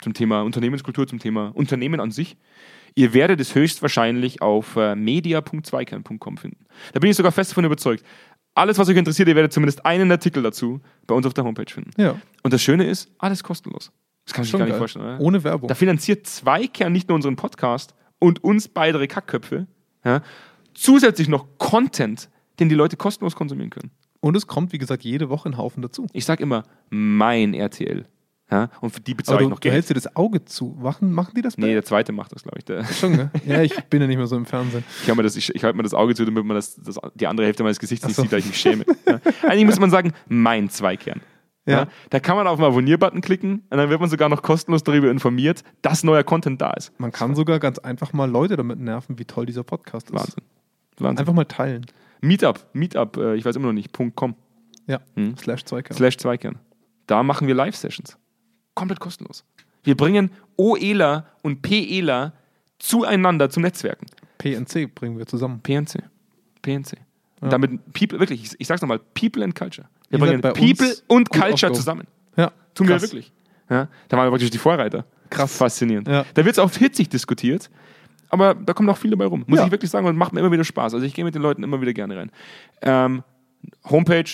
[0.01, 2.37] zum Thema Unternehmenskultur, zum Thema Unternehmen an sich,
[2.95, 6.65] ihr werdet es höchstwahrscheinlich auf äh, media.zweikern.com finden.
[6.93, 8.05] Da bin ich sogar fest davon überzeugt.
[8.53, 11.71] Alles, was euch interessiert, ihr werdet zumindest einen Artikel dazu bei uns auf der Homepage
[11.71, 11.91] finden.
[12.01, 13.91] Ja, Und das Schöne ist, alles kostenlos.
[14.25, 14.79] Das kann sich schon gar nicht geil.
[14.79, 15.05] vorstellen.
[15.05, 15.19] Oder?
[15.19, 15.67] Ohne Werbung.
[15.67, 19.67] Da finanziert Zweikern nicht nur unseren Podcast und uns beide Kackköpfe,
[20.05, 20.21] ja,
[20.73, 23.91] zusätzlich noch Content, den die Leute kostenlos konsumieren können.
[24.21, 26.05] Und es kommt, wie gesagt, jede Woche ein Haufen dazu.
[26.13, 28.05] Ich sage immer, mein RTL.
[28.51, 29.73] Ja, und für die bezahle du, ich noch du Geld.
[29.75, 30.77] hältst dir das Auge zu.
[30.81, 32.65] Machen, machen die das bei Nee, der zweite macht das, glaube ich.
[32.65, 33.31] Der, Schon, ne?
[33.47, 34.83] Ja, ich bin ja nicht mehr so im Fernsehen.
[35.01, 36.99] ich halte mir, das- ich, ich halte mir das Auge zu, damit man das, das,
[37.15, 38.21] die andere Hälfte meines Gesichts nicht so.
[38.23, 38.83] sieht, da ich mich schäme.
[39.07, 39.19] Ja.
[39.43, 41.21] Eigentlich muss man sagen, mein Zweikern.
[41.65, 41.81] Ja.
[41.81, 41.87] Ja.
[42.09, 45.11] Da kann man auf den Abonnier-Button klicken und dann wird man sogar noch kostenlos darüber
[45.11, 46.91] informiert, dass neuer Content da ist.
[46.99, 50.15] Man kann sogar ganz einfach mal Leute damit nerven, wie toll dieser Podcast ist.
[50.15, 50.43] Wahnsinn.
[50.97, 51.19] Wahnsinn.
[51.19, 51.85] Einfach mal teilen.
[52.21, 54.35] Meetup, Meetup, äh, ich weiß immer noch nicht, .com,
[54.87, 54.99] Ja.
[55.15, 55.37] Hm.
[55.37, 55.95] Slash Zweikern.
[55.95, 56.59] slash Zweikern.
[57.07, 58.17] Da machen wir Live-Sessions.
[58.73, 59.43] Komplett kostenlos.
[59.83, 62.33] Wir bringen OELA und PELA
[62.79, 64.05] zueinander zum Netzwerken.
[64.37, 65.59] PNC bringen wir zusammen.
[65.61, 66.03] PNC.
[66.61, 66.97] PNC.
[67.41, 67.49] Ja.
[67.49, 69.87] damit People, wirklich, ich, ich sag's nochmal, People and Culture.
[70.11, 72.05] Wir bringen bei People und Culture zusammen.
[72.37, 72.51] Ja.
[72.75, 73.31] Tun wir wirklich.
[73.69, 75.05] Ja, da waren wir praktisch die Vorreiter.
[75.29, 75.55] Krass.
[75.55, 76.07] Faszinierend.
[76.07, 76.25] Ja.
[76.33, 77.69] Da wird es auch hitzig diskutiert,
[78.29, 79.43] aber da kommt auch viel dabei rum.
[79.47, 79.65] Muss Ja.
[79.65, 80.93] ich wirklich sagen und macht mir immer wieder Spaß.
[80.93, 82.31] Also ich gehe mit den Leuten immer wieder gerne rein.
[82.81, 83.23] Ähm,
[83.89, 84.25] Homepage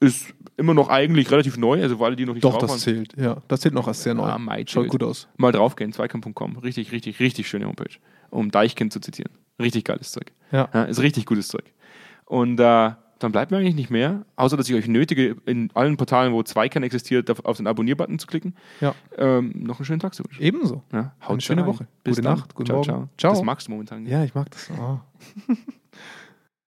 [0.00, 2.70] ist immer noch eigentlich relativ neu, also für alle, die noch nicht Doch, drauf das
[2.70, 2.78] waren.
[2.78, 3.12] zählt.
[3.18, 4.24] Ja, das zählt noch als sehr neu.
[4.24, 5.28] Ah, Mai Schaut gut aus.
[5.36, 6.56] Mal draufgehen, zweikampf.com.
[6.58, 7.96] Richtig, richtig, richtig schöne Homepage.
[8.30, 9.32] Um Deichkind zu zitieren.
[9.60, 10.32] Richtig geiles Zeug.
[10.52, 10.68] Ja.
[10.72, 11.64] Ja, ist richtig gutes Zeug.
[12.24, 15.96] Und äh, dann bleibt mir eigentlich nicht mehr, außer dass ich euch nötige, in allen
[15.96, 18.94] Portalen, wo Zweikern existiert, auf den Abonnier-Button zu klicken, Ja.
[19.16, 20.42] ähm, noch einen schönen Tag zu wünschen.
[20.42, 20.82] Ebenso.
[20.92, 21.68] Ja, Eine schöne rein.
[21.68, 21.86] Woche.
[22.04, 22.38] Bis Gute dann.
[22.38, 22.54] Nacht.
[22.54, 22.86] Guten ciao, Morgen.
[22.86, 23.08] Ciao.
[23.16, 23.32] Ciao.
[23.32, 24.06] Das magst du momentan.
[24.06, 24.70] Ja, ich mag das.
[24.78, 24.98] Oh.